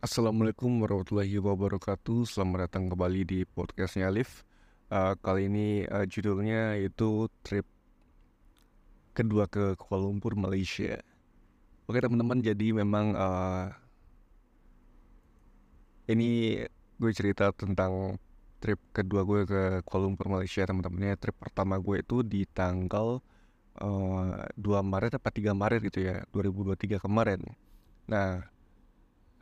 Assalamualaikum 0.00 0.80
warahmatullahi 0.80 1.36
wabarakatuh. 1.44 2.24
Selamat 2.24 2.64
datang 2.64 2.88
kembali 2.88 3.20
di 3.20 3.38
podcastnya 3.44 4.08
Alif. 4.08 4.48
Uh, 4.88 5.12
kali 5.20 5.52
ini 5.52 5.84
uh, 5.92 6.08
judulnya 6.08 6.80
itu 6.80 7.28
trip 7.44 7.68
kedua 9.12 9.44
ke 9.44 9.76
Kuala 9.76 10.08
Lumpur, 10.08 10.40
Malaysia. 10.40 10.96
Oke 11.84 12.00
teman-teman, 12.00 12.40
jadi 12.40 12.80
memang 12.80 13.12
uh, 13.12 13.76
ini 16.08 16.64
gue 16.96 17.12
cerita 17.12 17.52
tentang 17.52 18.16
trip 18.56 18.80
kedua 18.96 19.20
gue 19.28 19.44
ke 19.44 19.62
Kuala 19.84 20.08
Lumpur, 20.08 20.32
Malaysia 20.32 20.64
teman-teman. 20.64 21.12
Trip 21.20 21.36
pertama 21.36 21.76
gue 21.76 22.00
itu 22.00 22.24
di 22.24 22.48
tanggal 22.48 23.20
uh, 23.84 24.48
2 24.56 24.64
Maret 24.64 25.20
atau 25.20 25.28
3 25.28 25.52
Maret 25.52 25.92
gitu 25.92 26.08
ya, 26.08 26.24
2023 26.32 27.04
kemarin. 27.04 27.44
Nah, 28.08 28.48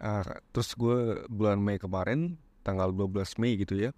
uh, 0.03 0.25
terus 0.55 0.75
gue 0.75 1.27
bulan 1.30 1.59
Mei 1.59 1.79
kemarin 1.79 2.39
tanggal 2.62 2.91
12 2.91 3.41
Mei 3.41 3.59
gitu 3.59 3.79
ya 3.79 3.91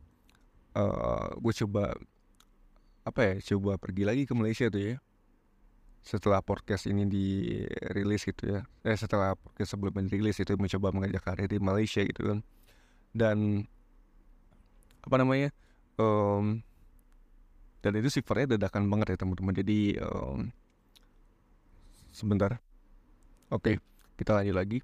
uh, 0.76 1.32
gue 1.36 1.54
coba 1.64 1.96
apa 3.04 3.20
ya 3.24 3.34
coba 3.54 3.80
pergi 3.80 4.04
lagi 4.04 4.22
ke 4.28 4.34
Malaysia 4.36 4.68
tuh 4.68 4.94
ya 4.94 4.96
setelah 6.00 6.40
podcast 6.40 6.88
ini 6.88 7.04
dirilis 7.04 8.24
gitu 8.24 8.56
ya 8.56 8.60
eh 8.84 8.96
setelah 8.96 9.36
podcast 9.36 9.76
sebelum 9.76 9.92
dirilis 10.08 10.40
itu 10.40 10.56
mencoba 10.56 10.96
mengajak 10.96 11.20
karir 11.20 11.48
di 11.48 11.60
Malaysia 11.60 12.00
gitu 12.00 12.24
kan 12.24 12.38
dan 13.12 13.68
apa 15.04 15.16
namanya 15.20 15.52
um, 16.00 16.64
dan 17.80 17.92
itu 17.96 18.08
sifatnya 18.12 18.56
dadakan 18.56 18.88
banget 18.88 19.16
ya 19.16 19.24
teman-teman 19.24 19.54
jadi 19.56 19.80
um, 20.04 20.38
sebentar 22.12 22.60
oke 23.52 23.60
okay, 23.60 23.74
kita 24.16 24.36
lanjut 24.36 24.56
lagi 24.56 24.78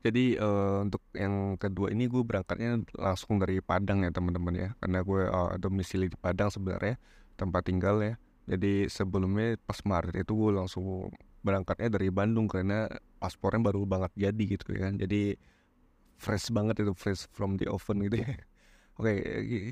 jadi 0.00 0.40
uh, 0.40 0.88
untuk 0.88 1.04
yang 1.12 1.60
kedua 1.60 1.92
ini 1.92 2.08
gue 2.08 2.24
berangkatnya 2.24 2.80
langsung 2.96 3.36
dari 3.36 3.60
Padang 3.60 4.00
ya 4.00 4.08
teman-teman 4.08 4.54
ya, 4.56 4.68
karena 4.80 5.04
gue 5.04 5.22
uh, 5.28 5.52
domisili 5.60 6.08
di 6.08 6.16
Padang 6.16 6.48
sebenarnya 6.48 6.96
tempat 7.36 7.68
tinggal 7.68 8.00
ya. 8.00 8.14
Jadi 8.48 8.88
sebelumnya 8.88 9.60
pas 9.60 9.76
Maret 9.84 10.24
itu 10.24 10.32
gue 10.32 10.50
langsung 10.56 11.12
berangkatnya 11.44 11.92
dari 11.92 12.08
Bandung 12.08 12.48
karena 12.48 12.88
paspornya 13.20 13.60
baru 13.72 13.84
banget 13.84 14.12
jadi 14.16 14.42
gitu 14.56 14.72
ya 14.72 14.88
kan. 14.88 14.96
Jadi 14.96 15.36
fresh 16.16 16.48
banget 16.48 16.80
itu 16.80 16.92
fresh 16.96 17.28
from 17.36 17.60
the 17.60 17.68
oven 17.68 18.00
gitu 18.08 18.24
ya. 18.24 18.32
Oke, 19.00 19.12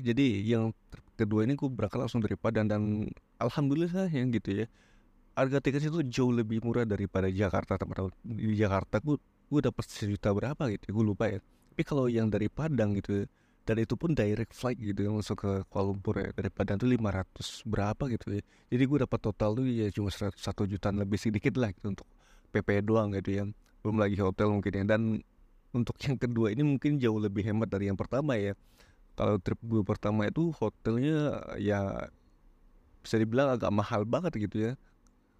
jadi 0.01 0.25
yang 0.41 0.73
kedua 1.17 1.45
ini 1.45 1.57
gue 1.57 1.69
berangkat 1.69 2.05
langsung 2.05 2.21
dari 2.21 2.37
Padang 2.37 2.69
dan 2.69 3.09
alhamdulillah 3.41 4.13
yang 4.13 4.29
gitu 4.29 4.61
ya. 4.61 4.65
Harga 5.33 5.57
tiket 5.57 5.89
itu 5.89 6.05
jauh 6.05 6.33
lebih 6.33 6.61
murah 6.61 6.85
daripada 6.85 7.25
Jakarta 7.33 7.81
teman-teman. 7.81 8.13
Di 8.21 8.53
Jakarta 8.53 9.01
gue 9.01 9.17
gue 9.49 9.61
dapet 9.65 9.85
sejuta 9.89 10.29
berapa 10.31 10.69
gitu 10.69 10.93
gue 10.93 11.05
lupa 11.05 11.25
ya. 11.27 11.41
Tapi 11.73 11.81
kalau 11.83 12.05
yang 12.05 12.29
dari 12.29 12.47
Padang 12.47 12.93
gitu 12.97 13.25
dan 13.69 13.77
itu 13.77 13.93
pun 13.93 14.17
direct 14.17 14.49
flight 14.57 14.81
gitu 14.81 15.05
yang 15.05 15.21
masuk 15.21 15.45
ke 15.45 15.51
Kuala 15.69 15.93
Lumpur 15.93 16.17
ya. 16.17 16.33
Dari 16.33 16.49
Padang 16.49 16.81
tuh 16.81 16.89
500 16.89 17.69
berapa 17.69 18.03
gitu 18.09 18.25
ya. 18.37 18.41
Jadi 18.73 18.83
gue 18.85 18.97
dapat 19.05 19.19
total 19.21 19.49
tuh 19.61 19.65
ya 19.69 19.87
cuma 19.93 20.09
satu 20.13 20.65
jutaan 20.65 20.97
lebih 20.97 21.21
sedikit 21.21 21.53
lah 21.57 21.69
gitu 21.69 21.93
untuk 21.93 22.07
PP 22.49 22.81
doang 22.81 23.13
gitu 23.13 23.29
ya. 23.29 23.43
Belum 23.85 23.97
lagi 24.01 24.17
hotel 24.17 24.49
mungkin 24.49 24.73
ya. 24.73 24.83
Dan 24.89 25.01
untuk 25.69 26.01
yang 26.01 26.17
kedua 26.17 26.49
ini 26.49 26.65
mungkin 26.65 26.97
jauh 26.97 27.21
lebih 27.21 27.45
hemat 27.45 27.69
dari 27.69 27.93
yang 27.93 27.97
pertama 27.97 28.33
ya. 28.41 28.57
Kalau 29.13 29.37
trip 29.37 29.61
gue 29.61 29.85
pertama 29.85 30.25
itu 30.25 30.49
hotelnya 30.57 31.45
ya 31.61 32.09
bisa 33.05 33.15
dibilang 33.21 33.53
agak 33.53 33.69
mahal 33.69 34.01
banget 34.01 34.33
gitu 34.49 34.57
ya. 34.65 34.71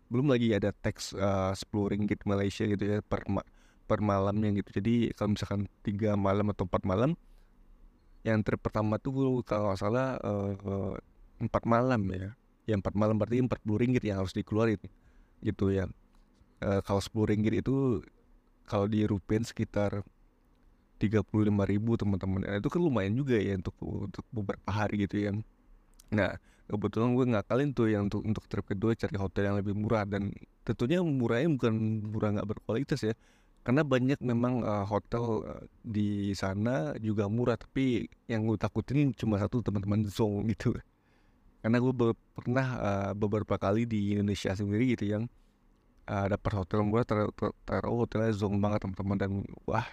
Belum 0.09 0.29
lagi 0.29 0.53
ada 0.53 0.69
tax 0.69 1.17
uh, 1.17 1.53
10 1.53 1.97
ringgit 1.97 2.21
Malaysia 2.29 2.65
gitu 2.65 2.81
ya 2.85 3.01
per 3.01 3.25
per 3.89 4.05
malamnya 4.05 4.53
gitu. 4.61 4.77
Jadi 4.77 5.09
kalau 5.17 5.33
misalkan 5.33 5.65
tiga 5.81 6.13
malam 6.13 6.53
atau 6.53 6.69
empat 6.69 6.85
malam 6.85 7.17
yang 8.21 8.45
trip 8.45 8.61
pertama 8.61 9.01
tuh 9.01 9.41
kalau 9.41 9.73
nggak 9.73 9.81
salah 9.81 10.21
uh, 10.21 10.93
empat 11.41 11.65
malam 11.65 12.05
ya. 12.13 12.37
Yang 12.69 12.85
empat 12.85 12.93
malam 12.93 13.17
berarti 13.17 13.41
empat 13.41 13.65
puluh 13.65 13.81
ringgit 13.81 14.05
yang 14.05 14.21
harus 14.21 14.37
dikeluarin 14.37 14.77
gitu 15.41 15.73
ya. 15.73 15.89
Uh, 16.61 16.85
kalau 16.85 17.01
sepuluh 17.01 17.33
ringgit 17.33 17.65
itu 17.65 18.05
kalau 18.69 18.85
di 18.85 19.01
rupiah 19.09 19.41
sekitar 19.41 20.05
tiga 21.01 21.25
puluh 21.25 21.49
lima 21.49 21.65
ribu 21.65 21.97
teman-teman. 21.97 22.45
Nah, 22.45 22.61
itu 22.61 22.69
kan 22.69 22.77
lumayan 22.77 23.17
juga 23.17 23.41
ya 23.41 23.57
untuk 23.57 23.73
untuk 23.81 24.21
beberapa 24.29 24.69
hari 24.69 25.09
gitu 25.09 25.15
ya. 25.25 25.31
Nah 26.13 26.37
kebetulan 26.69 27.17
gue 27.17 27.25
ngakalin 27.33 27.69
tuh 27.73 27.89
yang 27.89 28.05
untuk 28.05 28.21
untuk 28.21 28.45
trip 28.45 28.61
kedua 28.61 28.93
cari 28.93 29.17
hotel 29.17 29.49
yang 29.49 29.57
lebih 29.57 29.73
murah 29.73 30.05
dan 30.05 30.29
tentunya 30.61 31.01
murahnya 31.01 31.49
bukan 31.57 31.73
murah 32.05 32.29
nggak 32.37 32.45
berkualitas 32.45 33.01
ya 33.09 33.17
karena 33.63 33.83
banyak 33.83 34.19
memang 34.23 34.63
uh, 34.63 34.87
hotel 34.87 35.43
uh, 35.43 35.63
di 35.83 36.31
sana 36.31 36.95
juga 36.97 37.27
murah 37.27 37.59
tapi 37.59 38.07
yang 38.31 38.47
gue 38.47 38.55
takutin 38.55 39.11
cuma 39.11 39.35
satu 39.35 39.59
teman-teman 39.59 40.07
zong 40.07 40.43
gitu. 40.51 40.71
Karena 41.59 41.77
gue 41.83 41.91
be 41.91 42.15
pernah 42.39 42.67
uh, 42.79 43.11
beberapa 43.11 43.59
kali 43.59 43.83
di 43.83 44.15
Indonesia 44.15 44.55
sendiri 44.55 44.95
gitu 44.95 45.11
yang 45.11 45.23
uh, 46.07 46.25
dapat 46.31 46.51
hotel 46.55 46.87
murah 46.87 47.03
taruh 47.03 47.35
ter 47.35 47.83
hotelnya 47.83 48.31
zong 48.31 48.63
banget 48.63 48.87
teman-teman 48.87 49.17
dan 49.19 49.31
wah. 49.67 49.87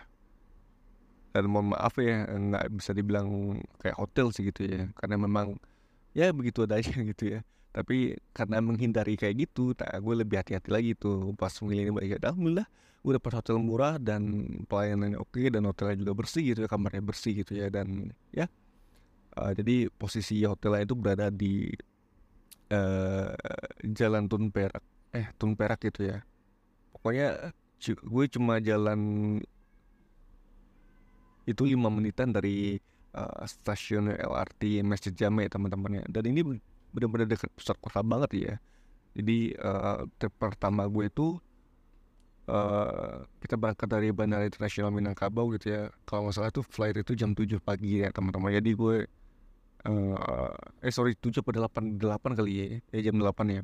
Dan 1.34 1.52
mohon 1.52 1.76
maaf 1.76 1.98
ya 2.00 2.24
nggak 2.32 2.80
bisa 2.80 2.96
dibilang 2.96 3.60
kayak 3.82 3.98
hotel 3.98 4.30
sih 4.30 4.46
gitu 4.46 4.62
ya. 4.62 4.88
Karena 4.94 5.18
memang 5.18 5.58
ya 6.14 6.30
begitu 6.30 6.62
adanya 6.62 7.02
gitu 7.12 7.34
ya. 7.34 7.40
Tapi 7.74 8.16
karena 8.32 8.62
menghindari 8.62 9.18
kayak 9.20 9.36
gitu 9.50 9.74
tak 9.74 9.90
gue 10.00 10.14
lebih 10.16 10.38
hati-hati 10.38 10.70
lagi 10.70 10.94
tuh. 10.94 11.34
Pas 11.34 11.50
memilih 11.60 11.92
ini 11.92 12.14
ya 12.14 12.16
alhamdulillah 12.22 12.70
gue 13.06 13.12
dapet 13.14 13.38
hotel 13.38 13.62
murah 13.62 14.02
dan 14.02 14.50
pelayanannya 14.66 15.14
oke 15.22 15.38
dan 15.46 15.62
hotelnya 15.62 16.02
juga 16.02 16.12
bersih 16.18 16.42
gitu 16.42 16.66
ya 16.66 16.68
kamarnya 16.68 17.06
bersih 17.06 17.38
gitu 17.38 17.54
ya 17.54 17.70
dan 17.70 18.10
ya 18.34 18.50
uh, 19.38 19.52
jadi 19.54 19.86
posisi 19.94 20.42
hotelnya 20.42 20.82
itu 20.82 20.98
berada 20.98 21.30
di 21.30 21.70
uh, 22.74 23.30
Jalan 23.86 24.26
Tun 24.26 24.50
Perak 24.50 24.82
eh 25.14 25.26
Tun 25.38 25.54
Perak 25.54 25.80
gitu 25.86 26.10
ya. 26.10 26.18
Pokoknya 26.92 27.52
gue 27.86 28.24
cuma 28.32 28.58
jalan 28.58 29.00
itu 31.46 31.62
lima 31.62 31.86
menitan 31.86 32.34
dari 32.34 32.80
uh, 33.14 33.44
stasiun 33.46 34.10
LRT 34.10 34.82
Masjid 34.82 35.14
Jame 35.14 35.46
teman-teman 35.46 36.02
ya 36.02 36.04
dan 36.10 36.24
ini 36.26 36.42
benar-benar 36.90 37.30
dekat 37.30 37.52
pusat 37.54 37.76
kota 37.78 38.02
banget 38.02 38.30
ya. 38.34 38.54
Jadi 39.16 39.54
uh, 39.56 40.04
pertama 40.36 40.84
gue 40.90 41.08
itu 41.08 41.38
Uh, 42.46 43.26
kita 43.42 43.58
berangkat 43.58 43.90
dari 43.90 44.14
Bandara 44.14 44.46
Internasional 44.46 44.94
Minangkabau 44.94 45.50
gitu 45.58 45.66
ya. 45.74 45.82
Kalau 46.06 46.26
nggak 46.26 46.34
salah 46.38 46.50
tuh 46.54 46.62
flight 46.62 46.94
itu 46.94 47.18
jam 47.18 47.34
7 47.34 47.58
pagi 47.58 48.06
ya 48.06 48.14
teman-teman. 48.14 48.54
Jadi 48.54 48.70
gue 48.70 48.96
uh, 49.90 50.54
eh 50.78 50.92
sorry 50.94 51.18
7 51.18 51.42
pada 51.42 51.66
8 51.66 51.98
8 51.98 52.38
kali 52.38 52.52
ya. 52.54 52.66
Ya 52.94 53.10
jam 53.10 53.18
8 53.18 53.34
ya. 53.50 53.62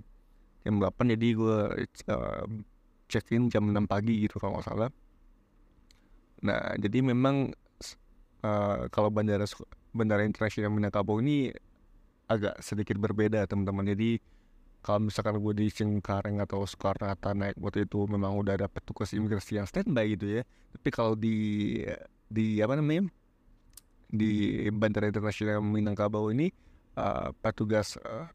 Jam 0.67 0.75
8 0.83 1.15
jadi 1.15 1.29
gue 1.31 1.59
uh, 2.11 2.45
check 3.07 3.31
in 3.31 3.47
jam 3.55 3.71
6 3.71 3.87
pagi 3.87 4.27
gitu 4.27 4.43
kalau 4.43 4.59
nggak 4.59 4.67
salah. 4.67 4.91
Nah 6.43 6.75
jadi 6.75 7.07
memang 7.07 7.55
uh, 8.43 8.91
kalau 8.91 9.15
bandara 9.15 9.47
bandara 9.95 10.27
internasional 10.27 10.75
Minangkabau 10.75 11.23
ini 11.23 11.55
agak 12.27 12.59
sedikit 12.65 12.99
berbeda 12.99 13.47
teman-teman. 13.47 13.95
Jadi 13.95 14.19
kalau 14.83 15.07
misalkan 15.07 15.39
gue 15.39 15.55
di 15.55 15.71
Cengkareng 15.71 16.43
atau 16.43 16.67
Soekarno 16.67 17.07
Hatta 17.07 17.31
naik 17.39 17.55
waktu 17.63 17.87
itu 17.87 18.03
memang 18.11 18.35
udah 18.35 18.59
ada 18.59 18.67
petugas 18.67 19.15
imigrasi 19.15 19.63
yang 19.63 19.67
standby 19.71 20.19
gitu 20.19 20.39
ya. 20.39 20.43
Tapi 20.75 20.89
kalau 20.91 21.15
di 21.15 21.79
di 22.27 22.59
apa 22.59 22.75
namanya 22.75 23.07
di 24.11 24.67
Bandara 24.75 25.07
Internasional 25.07 25.63
Minangkabau 25.63 26.35
ini 26.35 26.51
uh, 26.99 27.31
petugas 27.31 27.95
uh, 28.03 28.27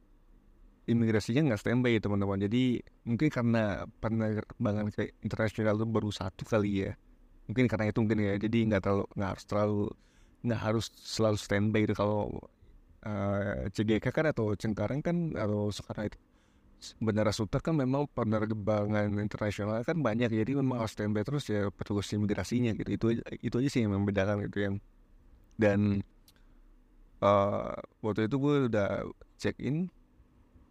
imigrasinya 0.87 1.51
nggak 1.51 1.59
standby 1.59 1.99
ya 1.99 2.01
teman-teman. 2.07 2.39
Jadi 2.39 2.79
mungkin 3.03 3.27
karena 3.27 3.83
penerbangan 3.99 4.87
ke 4.95 5.11
internasional 5.19 5.75
itu 5.75 5.85
baru 5.85 6.09
satu 6.15 6.47
kali 6.47 6.87
ya. 6.87 6.91
Mungkin 7.51 7.67
karena 7.67 7.91
itu 7.91 7.99
mungkin 7.99 8.23
ya. 8.23 8.39
Jadi 8.39 8.71
nggak 8.71 8.81
terlalu 8.87 9.05
nggak 9.19 9.29
harus 9.35 9.45
terlalu 9.45 9.83
nggak 10.47 10.61
harus 10.63 10.85
selalu 10.95 11.37
standby 11.37 11.83
itu 11.83 11.91
kalau 11.91 12.31
uh, 13.03 13.67
CGK 13.75 14.15
kan 14.15 14.31
atau 14.31 14.55
Cengkareng 14.55 15.03
kan 15.03 15.35
atau 15.35 15.67
sekarang 15.75 16.07
itu 16.07 16.17
Bandara 17.01 17.33
Suta 17.33 17.57
kan 17.57 17.73
memang 17.73 18.05
penerbangan 18.13 19.09
internasional 19.17 19.81
kan 19.81 19.97
banyak 19.97 20.29
jadi 20.29 20.61
memang 20.61 20.85
harus 20.85 20.93
standby 20.93 21.25
terus 21.25 21.49
ya 21.49 21.73
petugas 21.73 22.07
imigrasinya 22.13 22.73
gitu. 22.77 22.89
Itu 22.93 23.05
itu 23.41 23.55
aja 23.57 23.69
sih 23.69 23.81
yang 23.85 23.97
membedakan 23.97 24.45
gitu 24.45 24.57
yang 24.61 24.75
dan 25.57 26.05
uh, 27.21 27.73
waktu 28.05 28.29
itu 28.29 28.37
gue 28.37 28.55
udah 28.69 29.09
check 29.41 29.57
in 29.57 29.89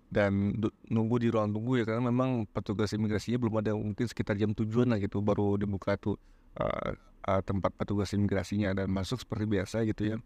dan 0.07 0.55
nunggu 0.87 1.19
di 1.19 1.29
ruang 1.35 1.51
tunggu 1.51 1.83
ya 1.83 1.85
karena 1.85 2.07
memang 2.07 2.47
petugas 2.47 2.95
imigrasinya 2.95 3.43
belum 3.43 3.55
ada 3.59 3.75
mungkin 3.75 4.07
sekitar 4.07 4.39
jam 4.39 4.55
tujuan 4.55 4.95
lah 4.95 5.03
gitu 5.03 5.19
baru 5.19 5.59
dibuka 5.59 5.99
tuh 5.99 6.15
uh, 6.63 6.95
uh, 7.27 7.43
tempat 7.43 7.75
petugas 7.75 8.15
imigrasinya 8.15 8.71
dan 8.71 8.87
masuk 8.87 9.19
seperti 9.19 9.45
biasa 9.51 9.83
gitu 9.83 10.15
ya 10.15 10.17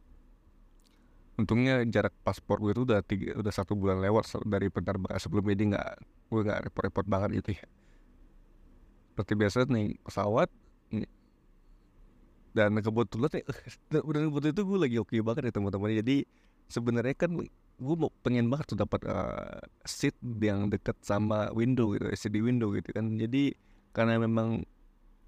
untungnya 1.38 1.84
jarak 1.86 2.14
paspor 2.26 2.58
gue 2.60 2.72
itu 2.74 2.82
udah 2.84 3.00
tiga, 3.04 3.38
udah 3.38 3.52
satu 3.54 3.72
bulan 3.78 4.02
lewat 4.02 4.42
dari 4.44 4.68
penerbangan 4.68 5.20
sebelumnya 5.20 5.54
jadi 5.56 5.64
nggak 5.76 5.88
gue 6.30 6.40
nggak 6.46 6.60
repot-repot 6.70 7.06
banget 7.06 7.30
gitu 7.42 7.50
ya. 7.58 7.64
Seperti 9.14 9.32
biasa 9.36 9.56
nih 9.68 10.00
pesawat 10.02 10.48
dan 12.50 12.74
kebetulan 12.82 13.30
ya 13.30 13.44
udah 14.08 14.20
kebetulan 14.26 14.54
itu 14.54 14.62
gue 14.66 14.78
lagi 14.78 14.96
oke 14.98 15.14
banget 15.22 15.42
ya 15.50 15.52
teman-teman. 15.54 15.90
Jadi 16.02 16.16
sebenarnya 16.70 17.14
kan 17.14 17.30
gue 17.80 17.96
pengen 18.20 18.46
banget 18.52 18.74
tuh 18.74 18.78
dapat 18.78 19.00
uh, 19.08 19.62
seat 19.86 20.14
yang 20.20 20.68
dekat 20.68 20.98
sama 21.00 21.48
window 21.56 21.96
gitu 21.96 22.10
seat 22.12 22.32
di 22.34 22.42
window 22.42 22.74
gitu 22.74 22.90
kan. 22.90 23.06
Jadi 23.16 23.54
karena 23.94 24.18
memang 24.18 24.66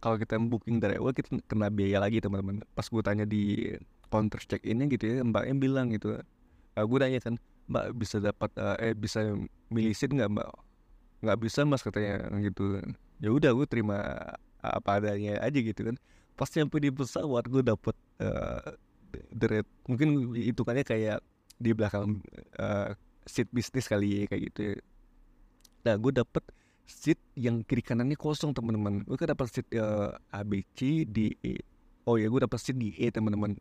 kalau 0.02 0.18
kita 0.18 0.34
booking 0.38 0.82
dari 0.82 0.98
awal 0.98 1.14
kita 1.14 1.38
kena 1.46 1.70
biaya 1.70 2.02
lagi 2.02 2.18
teman-teman. 2.18 2.66
Pas 2.74 2.86
gue 2.86 3.02
tanya 3.06 3.22
di 3.22 3.70
counter 4.12 4.36
check 4.44 4.60
innya 4.68 4.92
gitu 4.92 5.08
ya 5.08 5.24
mbaknya 5.24 5.56
bilang 5.56 5.88
gitu. 5.88 6.20
Uh, 6.76 6.84
gue 6.84 6.98
tanya 7.00 7.20
kan 7.24 7.34
mbak 7.72 7.96
bisa 7.96 8.20
dapat 8.20 8.52
uh, 8.60 8.76
eh 8.76 8.92
bisa 8.92 9.32
milih 9.72 9.96
seat 9.96 10.12
nggak 10.12 10.28
mbak? 10.28 10.48
Nggak 11.24 11.38
bisa 11.40 11.64
mas 11.64 11.80
katanya 11.80 12.28
gitu. 12.44 12.84
Ya 13.24 13.32
udah 13.32 13.56
gue 13.56 13.64
terima 13.64 13.98
apa 14.60 15.00
adanya 15.00 15.40
aja 15.40 15.56
gitu 15.56 15.88
kan. 15.88 15.96
Pas 16.36 16.48
nyampe 16.52 16.76
di 16.76 16.92
pesawat 16.92 17.48
gue 17.48 17.64
dapet 17.64 17.96
uh, 18.20 18.76
mungkin 19.88 20.36
hitungannya 20.36 20.84
kayak 20.84 21.18
di 21.56 21.70
belakang 21.72 22.20
uh, 22.60 22.92
seat 23.24 23.48
bisnis 23.54 23.86
kali 23.88 24.24
ya 24.24 24.26
kayak 24.28 24.42
gitu 24.52 24.60
ya. 24.72 24.76
nah 25.82 25.94
gue 25.98 26.12
dapet 26.14 26.42
seat 26.86 27.18
yang 27.38 27.62
kiri 27.66 27.82
kanannya 27.82 28.18
kosong 28.18 28.54
teman-teman. 28.54 29.02
Gue 29.06 29.16
kan 29.18 29.30
dapet 29.34 29.46
seat 29.50 29.66
uh, 29.78 30.14
ABC 30.30 31.06
di 31.08 31.34
E. 31.42 31.58
Oh 32.06 32.18
ya 32.18 32.26
gue 32.26 32.40
dapet 32.42 32.58
seat 32.58 32.78
di 32.78 32.94
E 32.98 33.10
teman-teman 33.10 33.58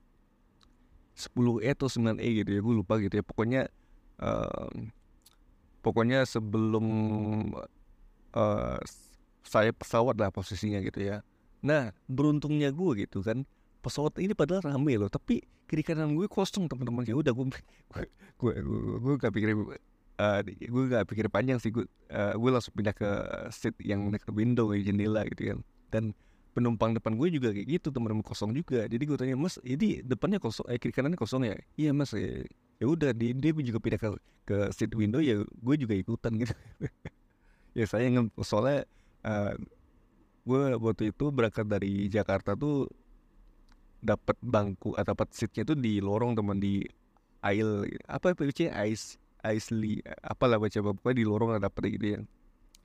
10 1.16 1.66
E 1.66 1.70
atau 1.76 1.88
9 1.92 2.18
E 2.18 2.28
gitu 2.44 2.50
ya 2.52 2.62
gue 2.64 2.74
lupa 2.76 2.98
gitu 2.98 3.20
ya. 3.20 3.24
Pokoknya 3.26 3.62
uh, 4.22 4.72
pokoknya 5.82 6.24
sebelum 6.24 6.86
uh, 8.38 8.80
saya 9.42 9.72
pesawat 9.76 10.16
lah 10.18 10.30
posisinya 10.30 10.80
gitu 10.82 11.02
ya. 11.02 11.26
Nah 11.66 11.92
beruntungnya 12.08 12.72
gue 12.72 13.06
gitu 13.06 13.22
kan 13.22 13.44
pesawat 13.82 14.22
ini 14.22 14.38
padahal 14.38 14.78
rame 14.78 14.94
loh 14.94 15.10
tapi 15.10 15.42
kiri 15.66 15.82
kanan 15.82 16.14
gue 16.14 16.28
kosong 16.30 16.70
teman-teman. 16.70 17.04
Ya 17.06 17.18
udah 17.18 17.34
gue 17.34 17.46
gue 18.42 18.54
gue 18.62 18.80
gue 19.02 19.14
gak 19.20 19.34
pikir 19.34 19.58
uh, 19.58 20.40
gue 20.46 20.84
gak 20.90 21.06
pikir 21.10 21.28
panjang 21.28 21.58
sih. 21.58 21.74
Gue 21.74 21.86
uh, 22.14 22.34
gue 22.38 22.50
langsung 22.50 22.74
pindah 22.78 22.96
ke 22.96 23.10
seat 23.52 23.76
yang 23.82 24.08
dekat 24.14 24.32
window 24.32 24.72
jendela 24.74 25.26
gitu 25.28 25.56
kan. 25.56 25.60
Dan 25.92 26.04
penumpang 26.52 26.92
depan 26.96 27.16
gue 27.16 27.28
juga 27.32 27.56
kayak 27.56 27.68
gitu 27.80 27.88
teman-teman 27.96 28.24
kosong 28.24 28.52
juga. 28.52 28.84
Jadi 28.88 29.04
gue 29.08 29.18
tanya 29.18 29.36
mas 29.40 29.56
ini 29.64 30.04
depannya 30.04 30.38
kosong 30.38 30.68
eh 30.68 30.78
kiri 30.78 30.92
kanannya 30.92 31.20
kosong 31.20 31.48
ya? 31.48 31.56
Iya 31.80 31.92
mas. 31.96 32.12
Ya, 32.16 32.44
ya 32.82 32.86
udah 32.88 33.12
dia, 33.16 33.32
dia 33.32 33.52
juga 33.56 33.80
pindah 33.80 34.00
ke 34.00 34.10
ke 34.42 34.58
seat 34.76 34.92
window 34.98 35.24
ya 35.24 35.40
gue 35.42 35.76
juga 35.80 35.94
ikutan 35.96 36.36
gitu. 36.38 36.56
Ya 37.72 37.88
saya 37.88 38.12
soalnya 38.44 38.84
uh, 39.24 39.56
gue 40.44 40.62
waktu 40.76 41.16
itu 41.16 41.32
berangkat 41.32 41.72
dari 41.72 42.12
Jakarta 42.12 42.52
tuh 42.52 42.84
dapat 44.04 44.36
bangku 44.44 44.92
atau 45.00 45.16
dapat 45.16 45.32
seatnya 45.32 45.64
tuh 45.64 45.80
di 45.80 46.04
lorong 46.04 46.36
teman 46.36 46.60
di 46.60 46.84
aisle 47.40 47.88
apa 48.12 48.36
sih 48.52 48.68
ice 48.68 49.16
aisle 49.48 50.04
apalah 50.20 50.60
baca 50.60 50.84
pokoknya 50.84 51.16
di 51.16 51.24
lorong 51.24 51.64
dapet 51.64 51.96
gitu 51.96 52.08
ya. 52.18 52.20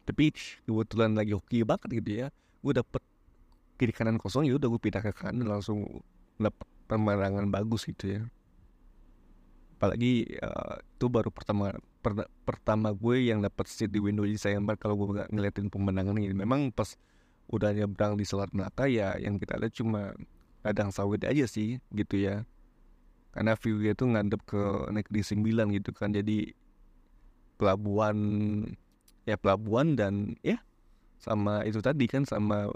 Tapi 0.07 0.31
kebetulan 0.63 1.19
lagi 1.19 1.35
hoki 1.35 1.67
banget 1.67 1.91
gitu 1.99 2.11
ya 2.23 2.27
gue 2.67 2.73
dapet 2.75 3.03
kiri 3.77 3.93
kanan 3.93 4.17
kosong 4.17 4.49
ya 4.49 4.57
udah 4.57 4.69
gue 4.73 4.81
pindah 4.81 5.03
ke 5.05 5.13
kanan 5.13 5.47
langsung 5.47 6.03
dapet 6.41 6.67
pemandangan 6.89 7.49
bagus 7.53 7.85
gitu 7.87 8.19
ya. 8.19 8.23
Apalagi 9.77 10.41
uh, 10.41 10.81
itu 10.81 11.07
baru 11.13 11.29
pertama 11.29 11.77
per, 12.01 12.27
pertama 12.49 12.97
gue 12.97 13.29
yang 13.29 13.45
dapat 13.45 13.69
seat 13.69 13.93
di 13.93 14.01
window 14.01 14.25
banget 14.25 14.79
kalau 14.81 14.97
gue 14.97 15.21
nggak 15.21 15.29
ngeliatin 15.29 15.69
pemandangan 15.69 16.17
ini. 16.17 16.33
Memang 16.33 16.73
pas 16.73 16.97
udah 17.53 17.71
nyebrang 17.77 18.17
di 18.17 18.25
Selat 18.25 18.51
Melaka 18.57 18.89
ya 18.89 19.15
yang 19.21 19.37
kita 19.37 19.61
lihat 19.61 19.77
cuma 19.77 20.17
ladang 20.65 20.91
sawit 20.91 21.23
aja 21.29 21.45
sih 21.45 21.79
gitu 21.93 22.17
ya. 22.17 22.49
Karena 23.37 23.53
view 23.61 23.77
itu 23.85 24.05
ngadep 24.09 24.41
ke 24.49 24.89
negeri 24.89 25.21
sembilan 25.21 25.69
gitu 25.77 25.93
kan 25.93 26.09
jadi 26.17 26.57
pelabuhan 27.61 28.17
ya 29.29 29.37
pelabuhan 29.37 29.93
dan 29.93 30.39
ya 30.41 30.61
sama 31.21 31.65
itu 31.69 31.81
tadi 31.81 32.09
kan 32.09 32.25
sama 32.25 32.69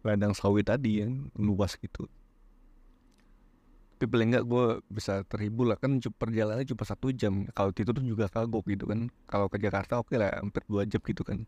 ladang 0.00 0.32
sawit 0.32 0.68
tadi 0.68 1.04
yang 1.04 1.28
luas 1.36 1.76
gitu. 1.76 2.08
Tapi 4.00 4.08
paling 4.08 4.32
nggak 4.32 4.44
gue 4.48 4.66
bisa 4.88 5.20
terhibur 5.28 5.68
lah 5.68 5.76
kan 5.76 6.00
perjalanannya 6.00 6.64
cuma 6.64 6.88
satu 6.88 7.12
jam. 7.12 7.44
Kalau 7.52 7.68
itu 7.68 7.84
tuh 7.84 8.00
juga 8.00 8.32
kagok 8.32 8.64
gitu 8.72 8.88
kan. 8.88 9.12
Kalau 9.28 9.52
ke 9.52 9.60
Jakarta 9.60 10.00
oke 10.00 10.08
okay 10.08 10.16
lah 10.16 10.40
hampir 10.40 10.64
dua 10.64 10.88
jam 10.88 11.04
gitu 11.04 11.20
kan. 11.20 11.44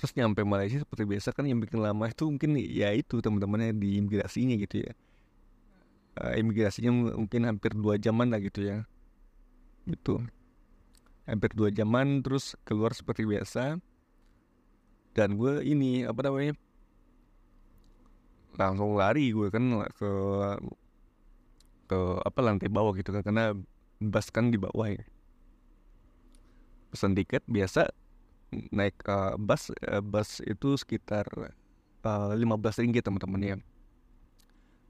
Terus 0.00 0.12
nyampe 0.16 0.40
Malaysia 0.44 0.80
seperti 0.80 1.04
biasa 1.04 1.36
kan 1.36 1.44
yang 1.44 1.60
bikin 1.60 1.84
lama 1.84 2.08
itu 2.08 2.24
mungkin 2.28 2.56
ya 2.56 2.92
itu 2.96 3.20
teman-temannya 3.20 3.76
di 3.76 4.00
imigrasinya 4.00 4.56
gitu 4.56 4.88
ya. 4.88 4.92
Uh, 6.16 6.32
imigrasinya 6.40 7.12
mungkin 7.12 7.44
hampir 7.44 7.76
dua 7.76 8.00
jaman 8.00 8.32
lah 8.32 8.40
gitu 8.40 8.64
ya. 8.64 8.88
Gitu. 9.84 10.24
Hampir 11.28 11.52
dua 11.52 11.68
jaman 11.68 12.24
terus 12.24 12.56
keluar 12.64 12.96
seperti 12.96 13.28
biasa. 13.28 13.76
Dan 15.12 15.36
gue 15.36 15.60
ini 15.60 16.08
apa 16.08 16.24
namanya 16.24 16.56
langsung 18.56 18.96
lari 18.96 19.30
gue 19.30 19.52
kan 19.52 19.64
ke 19.92 20.10
ke 21.86 21.98
apa 22.26 22.40
lantai 22.42 22.66
bawah 22.72 22.96
gitu 22.98 23.14
kan 23.14 23.22
karena 23.22 23.54
bus 24.02 24.28
kan 24.32 24.50
di 24.50 24.58
bawah 24.58 24.90
ya. 24.90 25.04
Pesan 26.90 27.14
tiket 27.14 27.44
biasa 27.46 27.92
naik 28.72 28.96
uh, 29.06 29.36
bus 29.36 29.70
uh, 29.86 30.02
bus 30.02 30.40
itu 30.42 30.74
sekitar 30.80 31.28
uh, 32.02 32.32
15 32.34 32.82
ringgit 32.82 33.04
teman-teman 33.06 33.42
ya. 33.42 33.56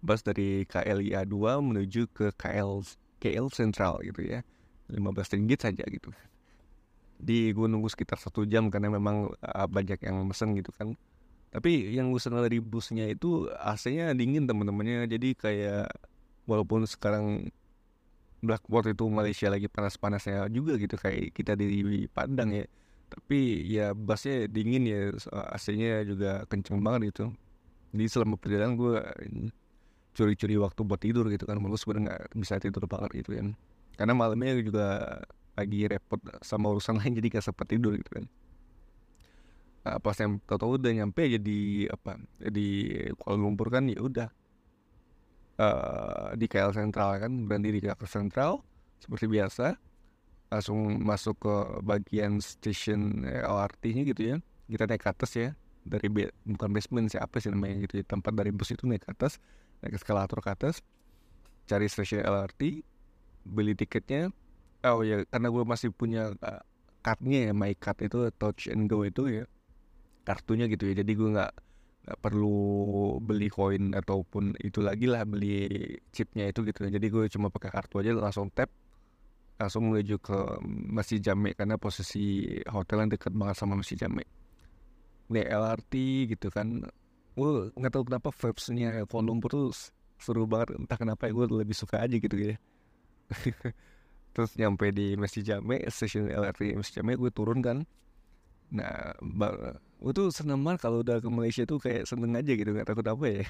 Bus 0.01 0.23
dari 0.23 0.65
KLIA 0.69 1.27
2 1.27 1.67
menuju 1.67 2.09
ke 2.15 2.31
KL 2.39 2.81
KL 3.19 3.47
Central 3.53 4.01
gitu 4.07 4.23
ya. 4.23 4.41
15 4.89 5.35
ringgit 5.35 5.61
saja 5.67 5.83
gitu. 5.91 6.15
Di 7.17 7.51
gue 7.51 7.67
nunggu 7.67 7.91
sekitar 7.91 8.21
satu 8.23 8.47
jam 8.47 8.71
karena 8.71 8.93
memang 8.93 9.35
uh, 9.43 9.69
banyak 9.69 9.99
yang 10.05 10.23
mesen 10.25 10.55
gitu 10.55 10.71
kan 10.73 10.95
tapi 11.51 11.95
yang 11.95 12.13
gue 12.13 12.21
senang 12.21 12.45
dari 12.45 12.59
busnya 12.61 13.07
itu 13.09 13.49
AC-nya 13.57 14.13
dingin 14.13 14.45
teman-temannya 14.45 15.09
jadi 15.09 15.29
kayak 15.35 15.87
walaupun 16.45 16.85
sekarang 16.85 17.49
Blackboard 18.45 18.93
itu 18.93 19.09
Malaysia 19.09 19.49
lagi 19.49 19.67
panas-panasnya 19.67 20.47
juga 20.53 20.77
gitu 20.77 20.95
kayak 21.01 21.33
kita 21.33 21.57
di 21.57 22.05
Padang 22.13 22.53
ya. 22.53 22.67
Tapi 23.07 23.65
ya 23.65 23.95
busnya 23.97 24.51
dingin 24.51 24.85
ya 24.85 25.11
AC-nya 25.57 26.05
juga 26.05 26.45
kenceng 26.47 26.79
banget 26.85 27.15
gitu. 27.15 27.25
Jadi 27.97 28.05
selama 28.13 28.35
perjalanan 28.37 28.77
gue 28.77 29.01
curi-curi 30.13 30.55
waktu 30.61 30.81
buat 30.85 31.01
tidur 31.01 31.27
gitu 31.33 31.49
kan. 31.49 31.57
Malu 31.59 31.81
sebenarnya 31.81 32.13
nggak 32.13 32.23
bisa 32.37 32.61
tidur 32.61 32.85
banget 32.85 33.25
gitu 33.25 33.41
kan. 33.41 33.57
Karena 33.97 34.13
malamnya 34.13 34.53
juga 34.61 35.19
lagi 35.57 35.89
repot 35.89 36.21
sama 36.45 36.69
urusan 36.69 37.01
lain 37.01 37.17
jadi 37.17 37.41
gak 37.41 37.49
sempat 37.49 37.67
tidur 37.73 37.97
gitu 37.97 38.21
kan 38.21 38.29
nah, 39.87 40.03
pas 40.03 40.19
yang 40.19 40.43
tahu-tahu 40.43 40.83
udah 40.83 40.93
nyampe 40.99 41.23
jadi 41.31 41.59
apa 41.95 42.19
di 42.51 42.91
Kuala 43.15 43.39
Lumpur 43.39 43.71
kan 43.71 43.87
ya 43.87 44.03
udah. 44.03 44.29
Uh, 45.57 46.37
di 46.37 46.53
KL 46.53 46.77
Sentral 46.77 47.17
kan 47.17 47.33
berhenti 47.49 47.73
di 47.73 47.81
KL 47.81 47.97
Sentral 48.05 48.67
seperti 48.99 49.31
biasa. 49.31 49.79
Langsung 50.51 51.03
masuk 51.03 51.43
ke 51.43 51.55
bagian 51.83 52.39
station 52.43 53.23
eh, 53.23 53.47
LRT-nya 53.47 54.03
gitu 54.11 54.23
ya. 54.35 54.37
Kita 54.67 54.91
naik 54.91 55.07
ke 55.07 55.09
atas 55.11 55.31
ya 55.39 55.55
dari 55.87 56.11
be 56.11 56.35
bukan 56.43 56.75
basement 56.75 57.07
siapa 57.07 57.39
sih 57.39 57.55
namanya 57.55 57.87
gitu 57.87 58.03
ya. 58.03 58.05
Tempat 58.05 58.35
dari 58.35 58.51
bus 58.51 58.75
itu 58.75 58.85
naik 58.91 59.07
ke 59.07 59.15
atas 59.15 59.39
naik 59.87 60.03
eskalator 60.03 60.43
ke 60.43 60.51
atas. 60.51 60.83
Cari 61.71 61.87
stasiun 61.87 62.27
LRT 62.27 62.83
beli 63.47 63.79
tiketnya. 63.79 64.35
Oh 64.83 65.03
ya 65.07 65.23
karena 65.31 65.49
gue 65.51 65.65
masih 65.67 65.91
punya 65.95 66.35
uh, 66.43 66.63
cardnya 67.07 67.51
ya 67.51 67.53
my 67.55 67.71
card 67.79 68.03
itu 68.03 68.29
touch 68.35 68.67
and 68.67 68.91
go 68.91 69.07
itu 69.07 69.43
ya 69.43 69.45
kartunya 70.27 70.67
gitu 70.67 70.91
ya 70.91 71.07
jadi 71.07 71.13
gue 71.15 71.29
nggak 71.39 71.53
nggak 72.07 72.19
perlu 72.23 72.59
beli 73.23 73.47
koin 73.51 73.95
ataupun 73.95 74.59
itu 74.63 74.83
lagi 74.83 75.07
lah 75.07 75.23
beli 75.23 75.71
chipnya 76.11 76.51
itu 76.51 76.67
gitu 76.67 76.87
jadi 76.87 77.07
gue 77.07 77.25
cuma 77.31 77.51
pakai 77.51 77.71
kartu 77.71 78.03
aja 78.03 78.11
langsung 78.15 78.51
tap 78.51 78.71
langsung 79.57 79.89
menuju 79.89 80.21
ke 80.21 80.37
Masjid 80.69 81.21
Jamek 81.21 81.57
karena 81.57 81.81
posisi 81.81 82.45
hotel 82.69 83.09
yang 83.09 83.11
dekat 83.13 83.33
banget 83.33 83.57
sama 83.57 83.81
Masjid 83.81 83.97
Jamek. 83.97 84.29
Naik 85.33 85.49
LRT 85.49 85.93
gitu 86.37 86.49
kan. 86.53 86.85
Gue 87.37 87.73
nggak 87.73 87.93
tahu 87.93 88.05
kenapa 88.09 88.29
vibes-nya 88.33 89.05
Kuala 89.09 89.33
Lumpur 89.33 89.73
seru 90.21 90.45
banget. 90.45 90.77
Entah 90.77 90.99
kenapa 91.01 91.29
ya 91.29 91.33
gue 91.33 91.47
lebih 91.65 91.77
suka 91.77 92.05
aja 92.05 92.17
gitu 92.17 92.37
ya. 92.37 92.57
Terus 94.37 94.53
nyampe 94.61 94.93
di 94.93 95.17
Masjid 95.17 95.41
Jamek, 95.57 95.89
stasiun 95.89 96.29
LRT 96.29 96.77
Masjid 96.77 97.01
Jamek 97.01 97.17
gue 97.17 97.31
turun 97.33 97.65
kan. 97.65 97.89
Nah, 98.75 99.15
gue 100.03 100.13
tuh 100.13 100.29
seneng 100.35 100.61
banget 100.61 100.87
kalau 100.87 101.01
udah 101.07 101.23
ke 101.23 101.29
Malaysia 101.31 101.63
tuh 101.63 101.79
kayak 101.79 102.05
seneng 102.05 102.35
aja 102.35 102.53
gitu 102.53 102.71
nggak 102.75 102.89
takut 102.89 103.07
apa 103.07 103.25
ya. 103.31 103.47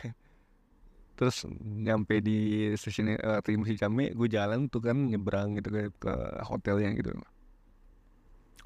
Terus 1.17 1.49
nyampe 1.65 2.21
di 2.21 2.69
stasiun 2.77 3.17
LRT 3.17 3.49
eh, 3.49 3.57
Masjid 3.57 3.79
Jame 3.81 4.13
gue 4.13 4.29
jalan 4.29 4.69
tuh 4.69 4.85
kan 4.85 4.97
nyebrang 4.97 5.57
gitu 5.57 5.73
ke, 5.73 5.83
ke 5.97 6.13
hotelnya 6.45 6.93
gitu. 6.93 7.17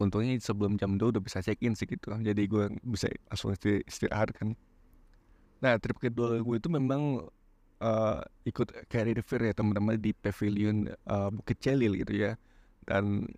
Untungnya 0.03 0.35
sebelum 0.43 0.75
jam 0.75 0.99
2 0.99 1.15
udah 1.15 1.23
bisa 1.23 1.39
check 1.45 1.63
in 1.63 1.79
sih 1.79 1.87
gitu 1.87 2.11
jadi 2.11 2.43
gue 2.51 2.75
bisa 2.83 3.07
langsung 3.31 3.55
istirahat 3.87 4.35
kan. 4.35 4.59
Nah 5.63 5.79
trip 5.79 6.03
kedua 6.03 6.43
gue 6.43 6.57
itu 6.59 6.67
memang 6.67 7.31
uh, 7.79 8.19
ikut 8.43 8.91
carry 8.91 9.15
fair 9.23 9.47
ya 9.47 9.55
teman-teman 9.55 9.95
di 9.95 10.11
pavilion 10.11 10.91
uh, 11.07 11.31
Bukit 11.31 11.63
Jalil 11.63 12.03
gitu 12.03 12.19
ya. 12.19 12.35
Dan 12.83 13.31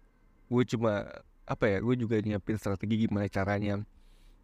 gue 0.49 0.63
cuma 0.73 1.05
apa 1.43 1.65
ya 1.67 1.79
gue 1.83 1.95
juga 1.99 2.23
nyiapin 2.23 2.55
strategi 2.55 3.07
gimana 3.07 3.27
caranya 3.27 3.83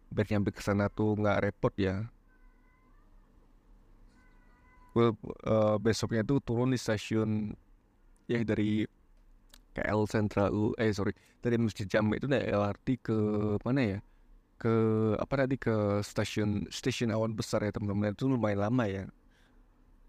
biar 0.09 0.27
nyampe 0.29 0.49
ke 0.51 0.61
sana 0.61 0.89
tuh 0.89 1.15
nggak 1.15 1.49
repot 1.49 1.73
ya. 1.77 2.09
Gue 4.93 5.13
uh, 5.45 5.77
besoknya 5.77 6.25
tuh 6.25 6.41
turun 6.41 6.73
di 6.73 6.79
stasiun 6.81 7.53
ya 8.25 8.41
dari 8.41 8.83
KL 9.77 10.01
Central 10.09 10.73
eh 10.81 10.91
sorry 10.91 11.13
dari 11.39 11.55
Masjid 11.61 11.85
Jami 11.85 12.17
itu 12.17 12.25
naik 12.25 12.49
LRT 12.49 12.87
ke 13.05 13.17
mana 13.61 13.81
ya? 13.85 13.99
Ke 14.59 14.73
apa 15.15 15.45
tadi 15.45 15.55
ke 15.55 16.03
stasiun 16.03 16.67
stasiun 16.67 17.13
awan 17.13 17.37
besar 17.37 17.63
ya 17.63 17.71
teman-teman. 17.71 18.17
Itu 18.17 18.27
lumayan 18.27 18.65
lama 18.65 18.85
ya. 18.89 19.05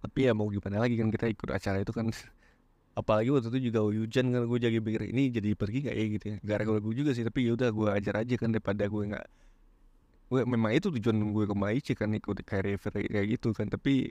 Tapi 0.01 0.19
ya 0.27 0.33
mau 0.33 0.49
gimana 0.49 0.81
lagi 0.81 0.97
kan 0.97 1.13
kita 1.13 1.29
ikut 1.29 1.53
acara 1.53 1.85
itu 1.85 1.93
kan 1.93 2.09
apalagi 2.99 3.31
waktu 3.31 3.49
itu 3.55 3.71
juga 3.71 3.87
hujan 3.87 4.35
kan 4.35 4.43
gue 4.45 4.59
jadi 4.59 4.79
pikir 4.83 5.03
ini 5.15 5.31
jadi 5.31 5.55
pergi 5.55 5.79
gak 5.87 5.97
ya? 5.97 6.05
Gitu 6.11 6.25
ya. 6.27 6.37
Gara 6.43 6.63
gara 6.67 6.79
gue 6.83 6.95
juga 6.95 7.11
sih 7.15 7.25
tapi 7.25 7.47
ya 7.47 7.55
udah 7.55 7.71
gue 7.71 7.89
ajar 7.91 8.15
aja 8.23 8.35
kan 8.37 8.51
daripada 8.51 8.85
gue 8.87 9.03
nggak 9.15 9.27
gue 10.31 10.41
memang 10.47 10.71
itu 10.75 10.95
tujuan 10.95 11.17
gue 11.35 11.45
ke 11.51 11.55
Maici 11.59 11.93
kan 11.99 12.11
ikut 12.15 12.43
kayak 12.47 12.83
kayak 12.83 13.27
gitu 13.39 13.51
kan. 13.55 13.67
Tapi 13.71 14.11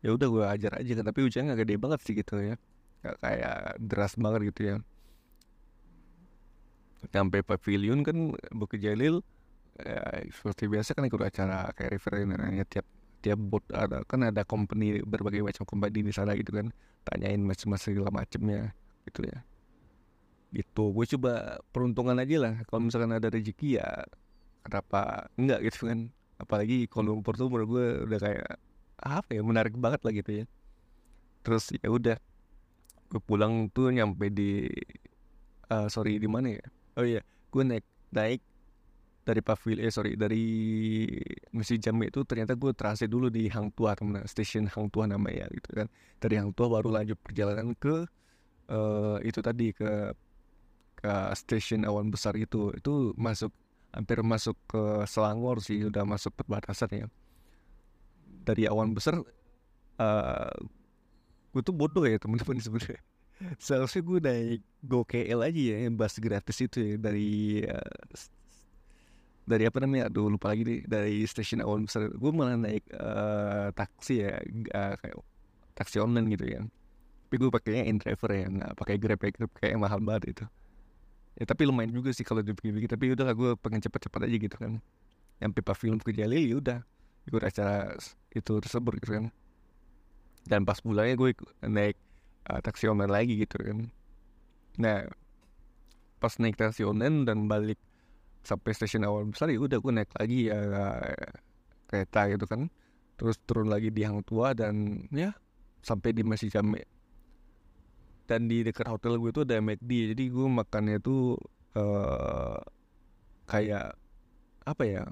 ya 0.00 0.10
udah 0.14 0.28
gue 0.30 0.44
ajar 0.46 0.72
aja 0.80 0.92
kan 0.98 1.04
tapi 1.06 1.20
hujannya 1.26 1.54
gak 1.54 1.60
gede 1.66 1.74
banget 1.78 2.00
sih 2.02 2.14
gitu 2.18 2.34
ya. 2.38 2.54
Gak 3.02 3.16
kayak 3.22 3.56
deras 3.80 4.14
banget 4.18 4.40
gitu 4.54 4.60
ya. 4.62 4.76
Sampai 7.08 7.40
pavilion 7.40 8.04
kan 8.04 8.36
Bukit 8.52 8.84
Jalil 8.84 9.24
ya, 9.80 10.20
seperti 10.28 10.68
biasa 10.68 10.92
kan 10.92 11.08
ikut 11.08 11.22
acara 11.24 11.72
kayak 11.72 11.96
referensi 11.96 12.28
tiap 12.68 12.84
tiap 13.20 13.38
bot 13.40 13.64
ada 13.72 14.02
kan 14.08 14.24
ada 14.24 14.42
company 14.48 15.04
berbagai 15.04 15.44
macam 15.44 15.64
company 15.68 16.00
di 16.04 16.12
sana 16.12 16.32
gitu 16.36 16.52
kan. 16.56 16.72
Tanyain 17.04 17.40
macam-macam 17.40 17.80
segala 17.80 18.10
macamnya 18.12 18.72
gitu 19.08 19.24
ya. 19.24 19.38
Gitu. 20.50 20.84
Gue 20.92 21.06
coba 21.16 21.62
peruntungan 21.70 22.16
aja 22.18 22.36
lah. 22.40 22.54
Kalau 22.66 22.80
misalkan 22.84 23.12
ada 23.14 23.28
rezeki 23.30 23.80
ya 23.80 23.88
kenapa 24.64 25.30
enggak 25.36 25.60
gitu 25.70 25.88
kan. 25.88 26.08
Apalagi 26.40 26.88
Kuala 26.88 27.12
Lumpur 27.12 27.36
tuh 27.36 27.52
menurut 27.52 27.68
gue 27.68 27.86
udah 28.08 28.20
kayak 28.20 28.50
apa 29.00 29.30
ya 29.32 29.42
menarik 29.44 29.76
banget 29.76 30.00
lah 30.04 30.12
gitu 30.12 30.30
ya. 30.42 30.44
Terus 31.44 31.72
ya 31.76 31.88
udah 31.88 32.16
gue 33.10 33.20
pulang 33.24 33.68
tuh 33.72 33.92
nyampe 33.92 34.28
di 34.32 34.68
uh, 35.72 35.86
sorry 35.88 36.16
di 36.16 36.28
mana 36.28 36.56
ya? 36.56 36.64
Oh 36.96 37.04
iya 37.06 37.20
gue 37.50 37.62
naik 37.66 37.86
naik 38.14 38.42
dari 39.30 39.46
pavil 39.46 39.78
eh 39.78 39.94
sorry 39.94 40.18
dari 40.18 40.42
Masjid 41.54 41.78
Jami 41.78 42.10
itu 42.10 42.26
ternyata 42.26 42.58
gue 42.58 42.74
transit 42.74 43.06
dulu 43.06 43.30
di 43.30 43.46
Hang 43.46 43.70
Tua 43.70 43.94
teman 43.94 44.26
stasiun 44.26 44.66
Hang 44.66 44.90
Tua 44.90 45.06
namanya 45.06 45.46
gitu 45.54 45.70
kan. 45.70 45.86
Dari 46.18 46.34
Hang 46.34 46.50
Tua 46.50 46.66
baru 46.66 46.90
lanjut 46.90 47.14
perjalanan 47.22 47.78
ke 47.78 48.10
uh, 48.74 49.22
itu 49.22 49.38
tadi 49.38 49.70
ke 49.70 50.10
ke 50.98 51.12
stasiun 51.38 51.86
awan 51.86 52.10
besar 52.10 52.34
itu. 52.34 52.74
Itu 52.74 53.14
masuk 53.14 53.54
hampir 53.94 54.18
masuk 54.26 54.58
ke 54.66 54.82
Selangor 55.06 55.62
sih 55.62 55.86
udah 55.86 56.02
masuk 56.02 56.34
perbatasan 56.34 56.90
ya. 56.90 57.06
Dari 58.42 58.66
awan 58.66 58.90
besar 58.90 59.22
uh, 60.02 60.58
gue 61.54 61.62
tuh 61.62 61.74
bodoh 61.74 62.02
ya 62.02 62.18
teman-teman 62.18 62.58
sebenarnya. 62.66 62.98
Seharusnya 63.62 64.02
gue 64.02 64.18
naik 64.20 64.60
Go 64.84 65.06
KL 65.06 65.40
aja 65.46 65.62
ya 65.72 65.76
yang 65.86 65.94
bus 65.94 66.18
gratis 66.18 66.58
itu 66.60 66.82
ya 66.82 66.94
dari 66.98 67.62
uh, 67.64 67.94
dari 69.50 69.66
apa 69.66 69.82
namanya? 69.82 70.06
Aduh 70.06 70.30
lupa 70.30 70.54
lagi 70.54 70.62
nih. 70.62 70.80
Dari 70.86 71.26
stasiun 71.26 71.66
awan 71.66 71.90
besar. 71.90 72.06
Gue 72.14 72.30
malah 72.30 72.54
naik 72.54 72.86
uh, 72.94 73.74
taksi 73.74 74.14
ya 74.22 74.38
uh, 74.70 74.94
kayak 75.02 75.18
taksi 75.74 75.98
online 75.98 76.30
gitu 76.38 76.46
ya 76.46 76.62
tapi 77.30 77.46
gue 77.46 77.50
pakainya 77.54 77.86
in 77.86 78.02
driver 78.02 78.26
ya 78.34 78.50
nggak 78.50 78.74
pakai 78.74 78.98
grab 78.98 79.22
ya. 79.22 79.30
Grab 79.30 79.54
kayak 79.54 79.78
mahal 79.78 80.02
banget 80.02 80.34
itu. 80.34 80.44
Ya 81.38 81.46
tapi 81.46 81.62
lumayan 81.62 81.94
juga 81.94 82.10
sih 82.10 82.26
kalau 82.26 82.42
dipikir-pikir. 82.42 82.90
Tapi 82.90 83.14
udah 83.14 83.30
gue 83.38 83.54
pengen 83.54 83.78
cepet-cepet 83.86 84.26
aja 84.26 84.36
gitu 84.50 84.56
kan. 84.58 84.82
Nyampe 85.38 85.62
pavilion 85.62 86.02
ke 86.02 86.10
Jalil 86.10 86.42
ya 86.42 86.56
udah. 86.58 86.78
Ikut 87.30 87.38
acara 87.46 87.94
itu 88.34 88.52
tersebut 88.58 88.98
gitu 88.98 89.14
kan. 89.14 89.24
Dan 90.42 90.66
pas 90.66 90.82
pulangnya 90.82 91.14
gue 91.14 91.30
naik 91.70 91.94
uh, 92.50 92.58
taksi 92.66 92.90
online 92.90 93.14
lagi 93.14 93.38
gitu 93.38 93.62
kan. 93.62 93.78
Nah 94.82 95.06
pas 96.18 96.34
naik 96.34 96.58
taksi 96.58 96.82
online 96.82 97.30
dan 97.30 97.46
balik 97.46 97.78
sampai 98.40 98.72
stasiun 98.72 99.04
awal 99.04 99.28
besar 99.28 99.52
ya 99.52 99.60
udah 99.60 99.78
gue 99.78 99.92
naik 99.92 100.10
lagi 100.16 100.48
ya 100.48 100.58
kereta 101.90 102.30
gitu 102.30 102.46
kan. 102.46 102.70
Terus 103.20 103.36
turun 103.44 103.68
lagi 103.68 103.92
di 103.92 104.00
Hang 104.06 104.24
Tua 104.24 104.56
dan 104.56 105.04
ya 105.12 105.36
sampai 105.84 106.16
di 106.16 106.24
Masjid 106.24 106.48
Jame. 106.48 106.86
Dan 108.24 108.46
di 108.46 108.62
dekat 108.62 108.86
hotel 108.86 109.18
gue 109.18 109.34
itu 109.34 109.42
ada 109.42 109.58
McD 109.58 110.14
jadi 110.14 110.24
gue 110.30 110.46
makannya 110.46 111.02
tuh 111.02 111.34
uh, 111.74 112.62
kayak 113.50 113.98
apa 114.62 114.82
ya 114.86 115.02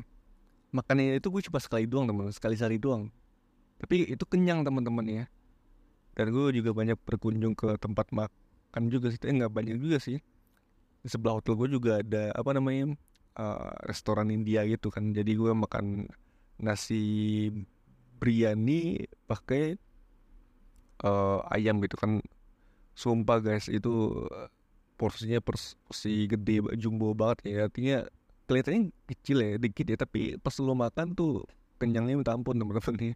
makannya 0.70 1.18
itu 1.18 1.26
gue 1.32 1.42
cuma 1.50 1.58
sekali 1.58 1.88
doang 1.90 2.06
teman 2.06 2.30
sekali 2.30 2.54
sehari 2.54 2.78
doang. 2.78 3.11
Tapi 3.78 4.11
itu 4.11 4.25
kenyang 4.25 4.62
teman-teman 4.62 5.06
ya. 5.06 5.25
Dan 6.14 6.35
gue 6.35 6.50
juga 6.50 6.75
banyak 6.75 6.99
berkunjung 7.02 7.54
ke 7.54 7.78
tempat 7.78 8.11
makan 8.11 8.82
juga 8.90 9.11
sih 9.11 9.18
eh 9.23 9.35
nggak 9.35 9.52
banyak 9.52 9.76
juga 9.78 9.99
sih. 9.99 10.18
Di 11.02 11.08
sebelah 11.11 11.38
hotel 11.38 11.54
gue 11.58 11.68
juga 11.75 12.02
ada 12.02 12.30
apa 12.35 12.50
namanya 12.54 12.94
uh, 13.38 13.73
restoran 13.87 14.28
India 14.35 14.66
gitu 14.66 14.90
kan. 14.92 15.14
Jadi 15.14 15.38
gue 15.38 15.52
makan 15.54 16.11
nasi 16.59 17.49
biryani 18.18 19.07
pakai 19.30 19.78
uh, 21.07 21.40
ayam 21.54 21.78
gitu 21.80 21.97
kan. 21.97 22.21
Sumpah 22.99 23.38
guys 23.38 23.71
itu 23.71 24.26
porsinya 24.99 25.38
porsi 25.38 26.26
gede 26.26 26.75
jumbo 26.76 27.14
banget 27.14 27.38
ya. 27.47 27.59
Artinya 27.71 27.97
kelihatannya 28.50 28.90
kecil 29.07 29.38
ya 29.40 29.50
dikit 29.57 29.87
ya. 29.87 29.97
Tapi 29.97 30.37
pas 30.42 30.54
lo 30.59 30.75
makan 30.75 31.14
tuh 31.14 31.47
kenyangnya 31.78 32.18
minta 32.18 32.35
ampun 32.35 32.59
teman-teman 32.59 32.97
nih 32.99 33.14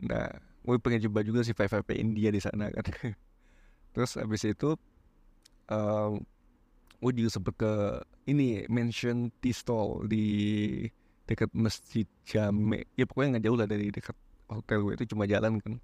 nah 0.00 0.28
gue 0.64 0.76
pengen 0.80 1.08
coba 1.08 1.20
juga 1.24 1.40
Five 1.44 1.72
Five 1.72 1.88
India 1.96 2.28
di 2.32 2.40
sana 2.40 2.68
kan. 2.72 2.84
Terus 3.96 4.16
abis 4.20 4.44
itu 4.48 4.76
um, 5.68 6.20
gue 7.00 7.12
juga 7.16 7.30
sempet 7.32 7.54
ke 7.56 7.72
ini 8.28 8.68
mention 8.68 9.32
tea 9.40 9.56
stall 9.56 10.04
di 10.04 10.26
dekat 11.24 11.48
masjid 11.56 12.04
Jame. 12.28 12.84
Ya 12.94 13.08
pokoknya 13.08 13.36
nggak 13.36 13.44
jauh 13.48 13.58
lah 13.58 13.68
dari 13.68 13.88
dekat 13.88 14.16
hotel 14.52 14.78
gue 14.84 14.92
itu 15.00 15.04
cuma 15.16 15.24
jalan 15.24 15.56
kan. 15.58 15.80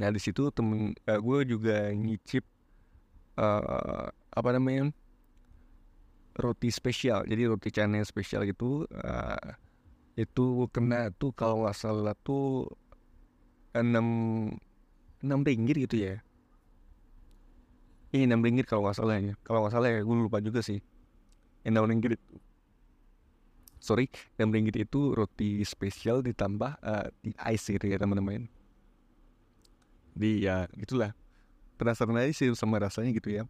Nah 0.00 0.08
di 0.08 0.20
situ 0.22 0.48
temen 0.54 0.96
uh, 1.04 1.20
gue 1.20 1.38
juga 1.44 1.92
nyicip 1.92 2.46
uh, 3.36 4.08
apa 4.08 4.48
namanya 4.56 4.88
roti 6.38 6.72
spesial. 6.72 7.28
Jadi 7.28 7.42
roti 7.44 7.68
canai 7.68 8.06
spesial 8.08 8.48
gitu 8.48 8.88
uh, 8.88 9.48
itu 10.18 10.66
kena 10.74 11.14
tuh 11.14 11.30
kalau 11.36 11.62
nggak 11.62 11.76
salah 11.78 12.16
tuh 12.26 12.66
enam 13.76 14.06
enam 15.22 15.40
ringgit 15.46 15.86
gitu 15.86 15.96
ya 16.10 16.14
ini 18.12 18.24
enam 18.24 18.40
ringgit 18.40 18.64
kalau 18.64 18.88
nggak 18.88 18.96
salah 18.96 19.20
ya. 19.20 19.34
Kalau 19.44 19.64
nggak 19.64 19.74
salah 19.74 19.88
ya 19.92 20.00
gue 20.00 20.16
lupa 20.16 20.40
juga 20.40 20.64
sih. 20.64 20.80
Enam 21.64 21.84
ringgit 21.84 22.16
sorry 23.78 24.10
enam 24.34 24.50
ringgit 24.50 24.74
itu 24.74 25.14
roti 25.14 25.62
spesial 25.62 26.18
ditambah 26.18 26.82
uh, 26.82 27.06
di 27.22 27.30
ice 27.52 27.68
gitu 27.68 27.84
ya 27.84 28.00
teman-teman. 28.00 28.48
Di 30.16 30.48
ya 30.48 30.64
gitulah. 30.80 31.12
Penasaran 31.78 32.18
aja 32.18 32.32
sih 32.34 32.50
sama 32.56 32.80
rasanya 32.80 33.12
gitu 33.12 33.30
ya. 33.30 33.44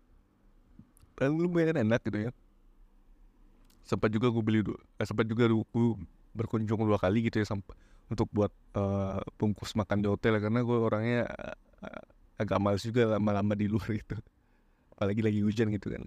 Dan 1.16 1.38
lumayan 1.38 1.78
enak 1.78 2.02
gitu 2.04 2.28
ya. 2.28 2.30
Sempat 3.86 4.12
juga 4.12 4.28
gue 4.28 4.42
beli 4.44 4.60
eh, 5.00 5.06
sempat 5.06 5.24
juga 5.24 5.48
gue 5.48 5.64
berkunjung 6.36 6.84
dua 6.84 7.00
kali 7.00 7.24
gitu 7.30 7.40
ya 7.40 7.46
sampai 7.48 7.72
untuk 8.08 8.28
buat 8.32 8.52
uh, 8.76 9.20
bungkus 9.36 9.76
makan 9.76 10.00
di 10.00 10.08
hotel 10.08 10.40
karena 10.40 10.60
gue 10.64 10.78
orangnya 10.80 11.28
uh, 11.84 12.04
agak 12.40 12.58
males 12.60 12.80
juga 12.84 13.16
lama-lama 13.16 13.52
di 13.52 13.68
luar 13.68 13.88
gitu 14.00 14.16
apalagi 14.98 15.22
lagi 15.22 15.40
hujan 15.46 15.70
gitu 15.70 15.94
kan. 15.94 16.02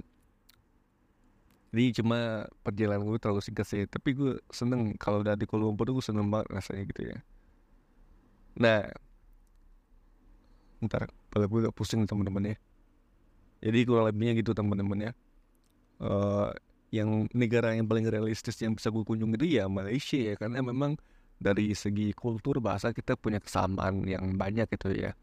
Jadi 1.71 2.03
cuma 2.03 2.43
perjalanan 2.67 3.07
gue 3.07 3.15
terlalu 3.15 3.39
singkat 3.39 3.63
sih 3.63 3.88
tapi 3.88 4.12
gue 4.12 4.43
seneng. 4.51 5.00
Kalau 5.00 5.24
udah 5.24 5.39
di 5.39 5.48
Kuala 5.48 5.71
Lumpur 5.71 5.88
gue 5.88 6.03
seneng 6.03 6.27
banget 6.27 6.51
rasanya 6.51 6.83
gitu 6.83 7.01
ya. 7.07 7.17
Nah 8.60 8.91
ntar 10.83 11.07
pada 11.31 11.48
gue 11.48 11.60
gak 11.63 11.71
pusing 11.71 12.03
teman-teman 12.03 12.51
ya. 12.51 12.55
Jadi 13.63 13.79
kurang 13.88 14.12
lebihnya 14.12 14.43
gitu 14.43 14.51
teman-teman 14.51 15.00
ya. 15.07 15.12
Uh, 16.03 16.51
yang 16.91 17.31
negara 17.31 17.71
yang 17.71 17.88
paling 17.88 18.03
realistis 18.03 18.60
yang 18.60 18.75
bisa 18.75 18.91
gue 18.91 19.07
kunjungi 19.07 19.39
itu 19.39 19.48
ya 19.55 19.71
Malaysia 19.71 20.19
ya 20.19 20.36
karena 20.36 20.60
memang 20.60 21.00
dari 21.39 21.71
segi 21.71 22.12
kultur 22.12 22.60
bahasa 22.60 22.91
kita 22.91 23.15
punya 23.15 23.39
kesamaan 23.39 24.03
yang 24.03 24.36
banyak 24.36 24.67
gitu 24.75 24.91
ya. 24.91 25.15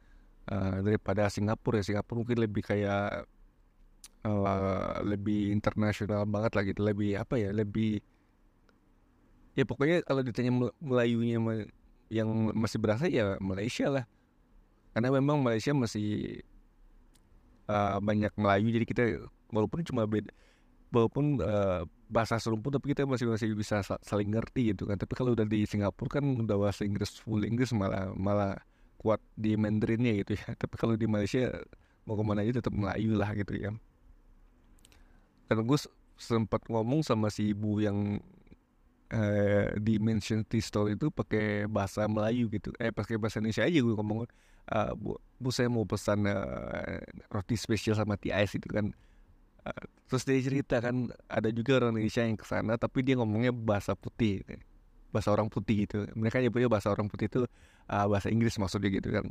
Uh, 0.49 0.81
daripada 0.81 1.29
Singapura 1.29 1.85
ya 1.85 1.93
Singapura 1.93 2.25
mungkin 2.25 2.41
lebih 2.41 2.65
kayak 2.65 3.29
uh, 4.27 5.01
lebih 5.07 5.55
internasional 5.55 6.27
banget 6.27 6.53
lah 6.57 6.63
gitu 6.67 6.81
lebih 6.83 7.19
apa 7.19 7.39
ya 7.39 7.51
lebih 7.55 8.03
ya 9.59 9.67
pokoknya 9.67 10.07
kalau 10.07 10.23
ditanya 10.23 10.53
Melayunya 10.79 11.43
yang 12.09 12.29
masih 12.55 12.79
berasa 12.79 13.11
ya 13.11 13.35
Malaysia 13.43 13.91
lah. 13.91 14.05
Karena 14.95 15.15
memang 15.15 15.43
Malaysia 15.43 15.75
masih 15.75 16.41
uh, 17.67 17.99
banyak 17.99 18.31
Melayu 18.39 18.71
jadi 18.71 18.87
kita 18.87 19.03
walaupun 19.51 19.83
cuma 19.83 20.07
beda 20.07 20.31
walaupun 20.89 21.43
uh, 21.45 21.85
bahasa 22.09 22.41
serumpun 22.41 22.73
tapi 22.73 22.97
kita 22.97 23.05
masih 23.05 23.29
masih 23.29 23.53
bisa 23.53 23.83
saling 23.83 24.31
ngerti 24.31 24.73
gitu 24.73 24.87
kan. 24.87 24.95
Tapi 24.95 25.13
kalau 25.19 25.35
udah 25.35 25.45
di 25.45 25.67
Singapura 25.67 26.23
kan 26.23 26.25
udah 26.25 26.57
bahasa 26.57 26.87
Inggris 26.87 27.19
full 27.19 27.43
Inggris 27.43 27.75
malah 27.75 28.15
malah 28.15 28.57
kuat 28.99 29.19
di 29.35 29.59
Mandarinnya 29.59 30.23
gitu 30.23 30.39
ya. 30.39 30.55
Tapi 30.63 30.75
kalau 30.79 30.95
di 30.95 31.11
Malaysia 31.11 31.51
mau 32.09 32.17
ke 32.17 32.25
mana 32.25 32.41
aja 32.47 32.63
tetap 32.63 32.73
Melayu 32.73 33.19
lah 33.19 33.37
gitu 33.37 33.53
ya 33.59 33.71
dan 35.49 35.65
gue 35.65 35.79
sempat 36.19 36.63
ngomong 36.69 37.01
sama 37.01 37.33
si 37.33 37.57
ibu 37.57 37.81
yang 37.81 38.21
uh, 39.13 39.67
di 39.81 39.97
mention 39.97 40.45
Tistol 40.45 40.93
itu 40.93 41.09
pakai 41.09 41.65
bahasa 41.65 42.05
Melayu 42.05 42.53
gitu. 42.53 42.71
Eh 42.77 42.93
pakai 42.93 43.17
bahasa 43.17 43.41
Indonesia 43.41 43.65
aja 43.65 43.79
gue 43.81 43.95
ngomong 43.97 44.29
uh, 44.69 44.93
bu, 44.95 45.17
bu 45.41 45.49
saya 45.49 45.73
mau 45.73 45.89
pesan 45.89 46.29
uh, 46.29 47.01
roti 47.33 47.57
spesial 47.57 47.97
sama 47.97 48.21
tea 48.21 48.37
ice 48.45 48.61
itu 48.61 48.69
kan. 48.69 48.93
Terus 50.09 50.25
dia 50.25 50.41
cerita 50.41 50.81
kan 50.81 51.13
ada 51.29 51.53
juga 51.53 51.77
orang 51.77 51.93
Indonesia 51.93 52.25
yang 52.25 52.41
ke 52.41 52.47
sana 52.49 52.81
tapi 52.81 53.05
dia 53.05 53.21
ngomongnya 53.21 53.53
bahasa 53.53 53.93
putih 53.93 54.41
bahasa 55.13 55.29
orang 55.33 55.49
putih 55.49 55.85
gitu. 55.85 56.09
Mereka 56.17 56.41
nyebutnya 56.41 56.69
bahasa 56.73 56.89
orang 56.93 57.09
putih 57.09 57.29
itu 57.29 57.41
uh, 57.89 58.07
bahasa 58.09 58.29
Inggris 58.33 58.57
maksudnya 58.57 58.89
gitu 58.93 59.13
kan. 59.13 59.29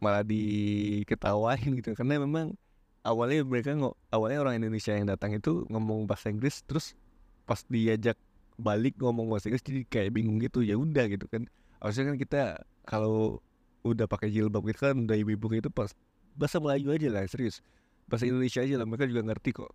Malah 0.00 0.24
diketawain 0.24 1.80
gitu. 1.80 1.96
Karena 1.96 2.20
memang 2.20 2.56
awalnya 3.04 3.44
mereka 3.44 3.76
nggak 3.76 3.94
awalnya 4.10 4.38
orang 4.40 4.54
Indonesia 4.64 4.96
yang 4.96 5.06
datang 5.06 5.36
itu 5.36 5.68
ngomong 5.68 6.08
bahasa 6.08 6.32
Inggris 6.32 6.64
terus 6.64 6.96
pas 7.44 7.60
diajak 7.68 8.16
balik 8.56 8.96
ngomong 8.96 9.28
bahasa 9.28 9.52
Inggris 9.52 9.62
jadi 9.62 9.84
kayak 9.84 10.10
bingung 10.16 10.40
gitu 10.40 10.64
ya 10.64 10.74
udah 10.80 11.04
gitu 11.12 11.28
kan. 11.28 11.44
Harusnya 11.78 12.10
kan 12.10 12.16
kita 12.16 12.40
kalau 12.88 13.44
udah 13.84 14.08
pakai 14.08 14.32
jilbab 14.32 14.64
gitu 14.64 14.88
kan 14.88 14.96
udah 15.04 15.16
ibu-ibu 15.20 15.52
itu 15.52 15.68
pas 15.68 15.92
bahasa 16.32 16.56
Melayu 16.58 16.96
aja 16.96 17.12
lah 17.12 17.28
serius. 17.28 17.60
Bahasa 18.08 18.24
Indonesia 18.24 18.64
aja 18.64 18.74
lah 18.80 18.88
mereka 18.88 19.04
juga 19.04 19.22
ngerti 19.28 19.50
kok. 19.52 19.70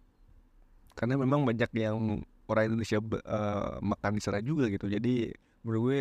Karena 0.97 1.15
memang 1.21 1.45
banyak 1.45 1.69
yang 1.77 2.25
orang 2.49 2.73
Indonesia 2.73 2.97
uh, 2.99 3.77
makan 3.79 4.11
di 4.17 4.21
sana 4.25 4.41
juga 4.41 4.65
gitu. 4.73 4.89
Jadi 4.89 5.29
menurut 5.61 5.81
gue 5.85 5.99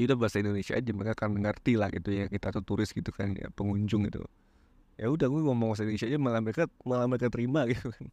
ya 0.00 0.06
udah 0.08 0.16
bahasa 0.16 0.40
Indonesia 0.40 0.78
aja 0.78 0.90
mereka 0.94 1.12
akan 1.18 1.42
ngerti 1.42 1.74
lah 1.74 1.90
gitu 1.90 2.14
ya 2.14 2.30
kita 2.30 2.54
tuh 2.54 2.62
turis 2.62 2.94
gitu 2.94 3.10
kan 3.10 3.34
ya 3.34 3.50
pengunjung 3.50 4.06
gitu 4.06 4.22
ya 4.98 5.06
udah 5.06 5.30
gue 5.30 5.40
ngomong 5.46 5.70
bahasa 5.72 5.86
Indonesia 5.86 6.10
aja 6.10 6.18
malah 6.18 6.42
mereka 6.42 6.66
malah 6.82 7.06
mereka 7.06 7.30
terima 7.30 7.62
gitu 7.70 7.94
kan. 7.94 8.06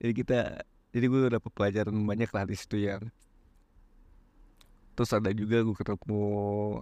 Jadi 0.00 0.12
kita 0.16 0.38
jadi 0.90 1.06
gue 1.06 1.20
udah 1.28 1.40
pelajaran 1.44 1.94
banyak 2.08 2.30
lah 2.32 2.44
di 2.48 2.56
situ 2.56 2.80
ya. 2.80 2.96
Terus 4.96 5.10
ada 5.12 5.30
juga 5.36 5.60
gue 5.60 5.76
ketemu 5.76 6.24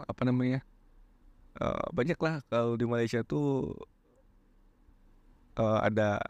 apa 0.07 0.23
namanya 0.23 0.63
uh, 1.59 1.87
banyak 1.91 2.19
lah 2.23 2.41
kalau 2.47 2.79
di 2.79 2.87
Malaysia 2.87 3.27
tuh 3.27 3.75
uh, 5.59 5.83
ada 5.83 6.23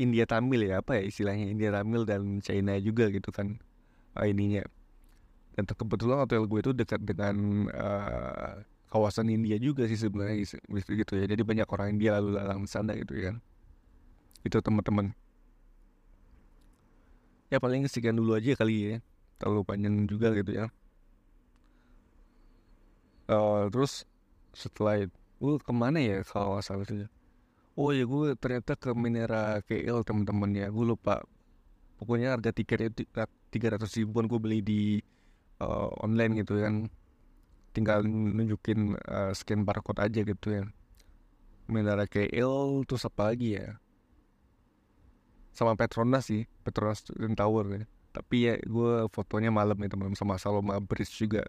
India 0.00 0.24
Tamil 0.24 0.68
ya 0.68 0.80
apa 0.80 0.96
ya 1.00 1.02
istilahnya 1.08 1.48
India 1.48 1.72
Tamil 1.72 2.08
dan 2.08 2.40
China 2.40 2.72
juga 2.80 3.12
gitu 3.12 3.28
kan 3.28 3.60
uh, 4.16 4.24
ininya. 4.24 4.64
Dan 5.56 5.64
kebetulan 5.64 6.24
hotel 6.24 6.44
gue 6.44 6.60
itu 6.60 6.72
dekat 6.76 7.00
dengan 7.04 7.68
uh, 7.72 8.60
kawasan 8.88 9.28
India 9.30 9.58
juga 9.58 9.84
sih 9.90 9.98
sebenarnya 9.98 10.46
gitu, 10.72 11.12
ya. 11.18 11.26
Jadi 11.26 11.42
banyak 11.42 11.68
orang 11.68 11.98
India 11.98 12.18
lalu 12.18 12.38
lalang 12.38 12.64
di 12.64 12.70
sana 12.70 12.94
gitu 12.94 13.14
ya 13.18 13.34
itu 14.46 14.62
teman-teman. 14.62 15.10
Ya 17.50 17.58
paling 17.58 17.86
sekian 17.90 18.14
dulu 18.14 18.38
aja 18.38 18.54
kali 18.54 18.94
ya. 18.94 18.96
Terlalu 19.42 19.60
panjang 19.66 19.94
juga 20.06 20.30
gitu 20.38 20.54
ya. 20.54 20.66
Uh, 23.26 23.66
terus 23.74 24.06
setelah 24.54 25.02
itu 25.02 25.58
ke 25.58 25.72
mana 25.74 25.98
ya 25.98 26.22
kalau 26.22 26.62
salah 26.62 26.86
itu 26.86 27.10
oh 27.74 27.90
ya 27.90 28.06
gue 28.06 28.38
ternyata 28.38 28.78
ke 28.78 28.94
Minera 28.94 29.58
KL 29.66 30.06
temen-temen 30.06 30.50
ya. 30.54 30.66
Gue 30.70 30.86
lupa. 30.86 31.26
Pokoknya 31.98 32.38
harga 32.38 32.52
tiketnya 32.52 32.92
tiga 33.50 33.66
ratus 33.74 33.98
ribuan 33.98 34.28
gue 34.30 34.38
beli 34.38 34.60
di 34.60 34.82
uh, 35.64 35.88
online 36.04 36.44
gitu 36.44 36.60
kan 36.60 36.92
tinggal 37.76 38.00
nunjukin 38.08 38.96
uh, 39.04 39.36
scan 39.36 39.68
barcode 39.68 40.00
aja 40.00 40.24
gitu 40.24 40.48
ya. 40.48 40.64
Minera 41.68 42.08
KL 42.08 42.80
terus 42.88 43.04
apa 43.04 43.28
lagi 43.28 43.60
ya? 43.60 43.76
Sama 45.52 45.76
Petronas 45.76 46.32
sih 46.32 46.48
Petronas 46.64 47.04
Student 47.04 47.36
Tower 47.36 47.64
ya. 47.68 47.84
Tapi 48.16 48.36
ya 48.48 48.54
gue 48.56 49.12
fotonya 49.12 49.52
malam 49.52 49.76
ya 49.76 49.92
teman-teman 49.92 50.16
sama 50.16 50.40
Saloma 50.40 50.80
Bridge 50.80 51.12
juga. 51.20 51.44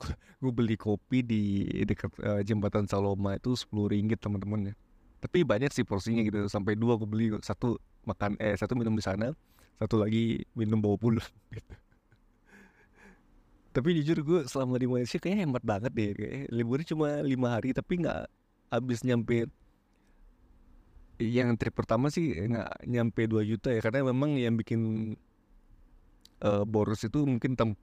Gue 0.40 0.54
beli 0.54 0.78
kopi 0.78 1.20
di 1.20 1.68
dekat 1.84 2.08
uh, 2.24 2.40
jembatan 2.40 2.88
Saloma 2.88 3.36
itu 3.36 3.52
sepuluh 3.52 3.92
ringgit 3.92 4.16
teman-teman 4.16 4.72
ya. 4.72 4.74
Tapi 5.20 5.44
banyak 5.44 5.68
sih 5.68 5.84
porsinya 5.84 6.24
gitu 6.24 6.48
sampai 6.48 6.80
dua 6.80 6.96
aku 6.96 7.04
beli. 7.04 7.36
Satu 7.44 7.76
makan 8.08 8.40
eh 8.40 8.56
satu 8.56 8.72
minum 8.72 8.96
di 8.96 9.04
sana 9.04 9.36
satu 9.78 10.02
lagi 10.02 10.42
minum 10.58 10.82
bawa 10.82 10.96
pulang 10.98 11.30
gitu. 11.54 11.74
Tapi 13.78 13.94
jujur 14.02 14.18
gue 14.26 14.40
selama 14.50 14.74
di 14.74 14.90
Malaysia 14.90 15.22
kayaknya 15.22 15.46
hemat 15.46 15.62
banget 15.62 15.92
deh 15.94 16.10
kayak 16.18 16.50
liburnya 16.50 16.86
cuma 16.90 17.22
lima 17.22 17.54
hari 17.54 17.70
tapi 17.70 18.02
nggak 18.02 18.26
habis 18.74 19.06
nyampe 19.06 19.46
yang 21.22 21.54
trip 21.54 21.78
pertama 21.78 22.10
sih 22.10 22.34
nggak 22.34 22.90
nyampe 22.90 23.22
2 23.30 23.46
juta 23.46 23.70
ya 23.70 23.78
karena 23.78 24.10
memang 24.10 24.34
yang 24.34 24.58
bikin 24.58 25.14
uh, 26.42 26.66
boros 26.66 27.06
itu 27.06 27.22
mungkin 27.22 27.54
tem 27.54 27.78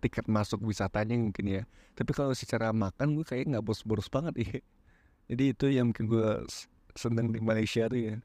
tiket 0.00 0.24
masuk 0.32 0.64
wisatanya 0.64 1.20
mungkin 1.20 1.44
ya. 1.60 1.62
Tapi 1.92 2.16
kalau 2.16 2.32
secara 2.32 2.72
makan 2.72 3.20
gue 3.20 3.26
kayak 3.28 3.52
nggak 3.52 3.64
boros-boros 3.66 4.08
banget 4.08 4.34
ya 4.40 4.56
jadi 5.28 5.44
itu 5.52 5.66
yang 5.68 5.92
mungkin 5.92 6.08
gue 6.08 6.28
seneng 6.96 7.28
di 7.36 7.40
Malaysia 7.44 7.84
tuh 7.84 8.00
ya. 8.00 8.16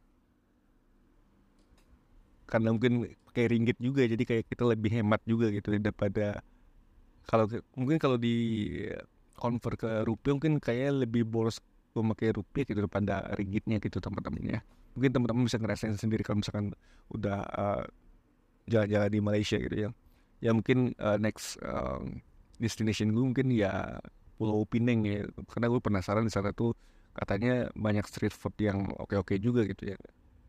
Karena 2.47 2.71
mungkin 2.71 3.11
pakai 3.27 3.51
ringgit 3.51 3.75
juga 3.83 4.07
jadi 4.07 4.23
kayak 4.23 4.47
kita 4.47 4.63
lebih 4.63 5.03
hemat 5.03 5.19
juga 5.27 5.51
gitu 5.51 5.75
daripada 5.75 6.39
kalau 7.27 7.45
mungkin 7.75 7.97
kalau 7.99 8.17
di 8.19 8.35
convert 9.33 9.77
ke 9.79 9.91
rupiah 10.07 10.33
mungkin 10.35 10.59
kayak 10.61 11.07
lebih 11.07 11.27
boros 11.27 11.59
memakai 11.93 12.33
rupiah 12.33 12.65
gitu 12.65 12.79
daripada 12.85 13.27
ringgitnya 13.37 13.77
gitu 13.77 14.01
teman-teman 14.01 14.43
ya. 14.57 14.59
Mungkin 14.97 15.09
teman-teman 15.13 15.43
bisa 15.45 15.57
ngerasain 15.61 15.97
sendiri 15.97 16.21
kalau 16.25 16.41
misalkan 16.41 16.73
udah 17.09 17.39
uh, 17.53 17.83
jalan-jalan 18.69 19.09
di 19.09 19.19
Malaysia 19.21 19.57
gitu 19.57 19.75
ya. 19.75 19.89
Ya 20.43 20.51
mungkin 20.51 20.97
uh, 20.99 21.17
next 21.21 21.61
uh, 21.63 22.01
destination 22.57 23.13
gue 23.13 23.23
mungkin 23.23 23.47
ya 23.53 24.01
Pulau 24.37 24.65
Pineng 24.65 25.05
ya. 25.05 25.25
Karena 25.49 25.69
gue 25.69 25.81
penasaran 25.81 26.25
di 26.25 26.33
sana 26.33 26.53
tuh 26.53 26.73
katanya 27.13 27.69
banyak 27.77 28.05
street 28.09 28.33
food 28.33 28.57
yang 28.57 28.89
oke-oke 28.97 29.37
juga 29.37 29.65
gitu 29.69 29.93
ya. 29.93 29.97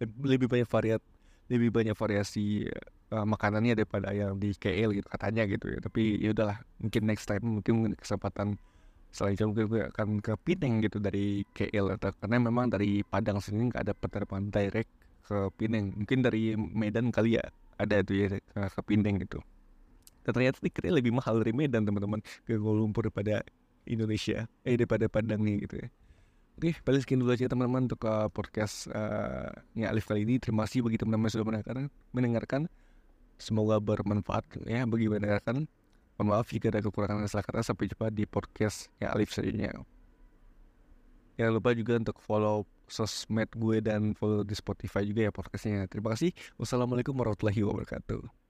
Lebih 0.02 0.48
banyak 0.48 0.68
variat 0.68 1.00
lebih 1.48 1.70
banyak 1.74 1.96
variasi 1.96 2.68
uh, 3.12 3.26
makanannya 3.26 3.76
daripada 3.76 4.10
yang 4.16 4.40
di 4.40 4.56
KL 4.56 4.96
gitu 4.96 5.06
katanya 5.08 5.44
gitu 5.44 5.66
ya. 5.68 5.78
Tapi 5.82 6.02
ya 6.20 6.32
udahlah 6.32 6.58
mungkin 6.80 7.02
next 7.04 7.26
time 7.28 7.60
mungkin 7.60 7.92
kesempatan 7.96 8.56
selanjutnya 9.14 9.46
mungkin 9.46 9.64
gue 9.70 9.82
akan 9.94 10.08
ke 10.24 10.32
Pineng 10.42 10.82
gitu 10.82 10.98
dari 10.98 11.46
KL 11.54 11.94
atau 12.00 12.10
karena 12.18 12.36
memang 12.42 12.66
dari 12.72 13.04
Padang 13.06 13.38
sini 13.38 13.70
nggak 13.70 13.82
ada 13.86 13.94
penerbangan 13.94 14.50
direct 14.50 14.90
ke 15.24 15.36
Pineng 15.54 15.94
mungkin 15.94 16.18
dari 16.24 16.56
Medan 16.56 17.14
kali 17.14 17.38
ya 17.38 17.44
ada 17.78 18.02
tuh 18.02 18.16
ya 18.16 18.26
ke, 18.34 18.60
ke 18.72 18.80
Pineng 18.82 19.20
gitu. 19.22 19.38
Dan 20.24 20.32
ternyata 20.32 20.56
tiketnya 20.64 20.96
lebih 20.98 21.12
mahal 21.12 21.44
dari 21.44 21.52
Medan 21.52 21.84
teman-teman 21.84 22.24
ke 22.48 22.56
Kuala 22.56 22.80
Lumpur 22.80 23.04
daripada 23.04 23.44
Indonesia 23.84 24.48
eh 24.64 24.74
daripada 24.80 25.04
Padang 25.12 25.44
nih 25.44 25.68
gitu 25.68 25.84
ya 25.84 25.88
Oke, 26.54 26.70
paling 26.86 27.02
sekian 27.02 27.18
dulu 27.18 27.34
aja 27.34 27.50
teman-teman 27.50 27.90
untuk 27.90 28.06
uh, 28.06 28.30
podcast 28.30 28.86
uh, 28.94 29.50
ya 29.74 29.90
Alif 29.90 30.06
kali 30.06 30.22
ini. 30.22 30.38
Terima 30.38 30.62
kasih 30.64 30.86
bagi 30.86 31.02
teman-teman 31.02 31.26
sudah 31.26 31.42
mendengarkan. 31.42 31.90
mendengarkan. 32.14 32.62
Semoga 33.42 33.82
bermanfaat 33.82 34.46
ya 34.62 34.86
bagi 34.86 35.10
mendengarkan. 35.10 35.66
Mohon 36.14 36.26
maaf 36.30 36.46
jika 36.46 36.70
ada 36.70 36.78
kekurangan 36.78 37.26
dan 37.26 37.30
salah 37.30 37.42
kata. 37.42 37.66
Sampai 37.66 37.90
jumpa 37.90 38.06
di 38.14 38.22
podcast 38.22 38.86
ya 39.02 39.10
Alif 39.10 39.34
selanjutnya. 39.34 39.82
Jangan 41.34 41.52
lupa 41.58 41.74
juga 41.74 41.98
untuk 41.98 42.22
follow 42.22 42.62
sosmed 42.86 43.50
gue 43.58 43.82
dan 43.82 44.14
follow 44.14 44.46
di 44.46 44.54
Spotify 44.54 45.02
juga 45.02 45.26
ya 45.26 45.34
podcastnya. 45.34 45.90
Terima 45.90 46.14
kasih. 46.14 46.30
Wassalamualaikum 46.54 47.18
warahmatullahi 47.18 47.66
wabarakatuh. 47.66 48.43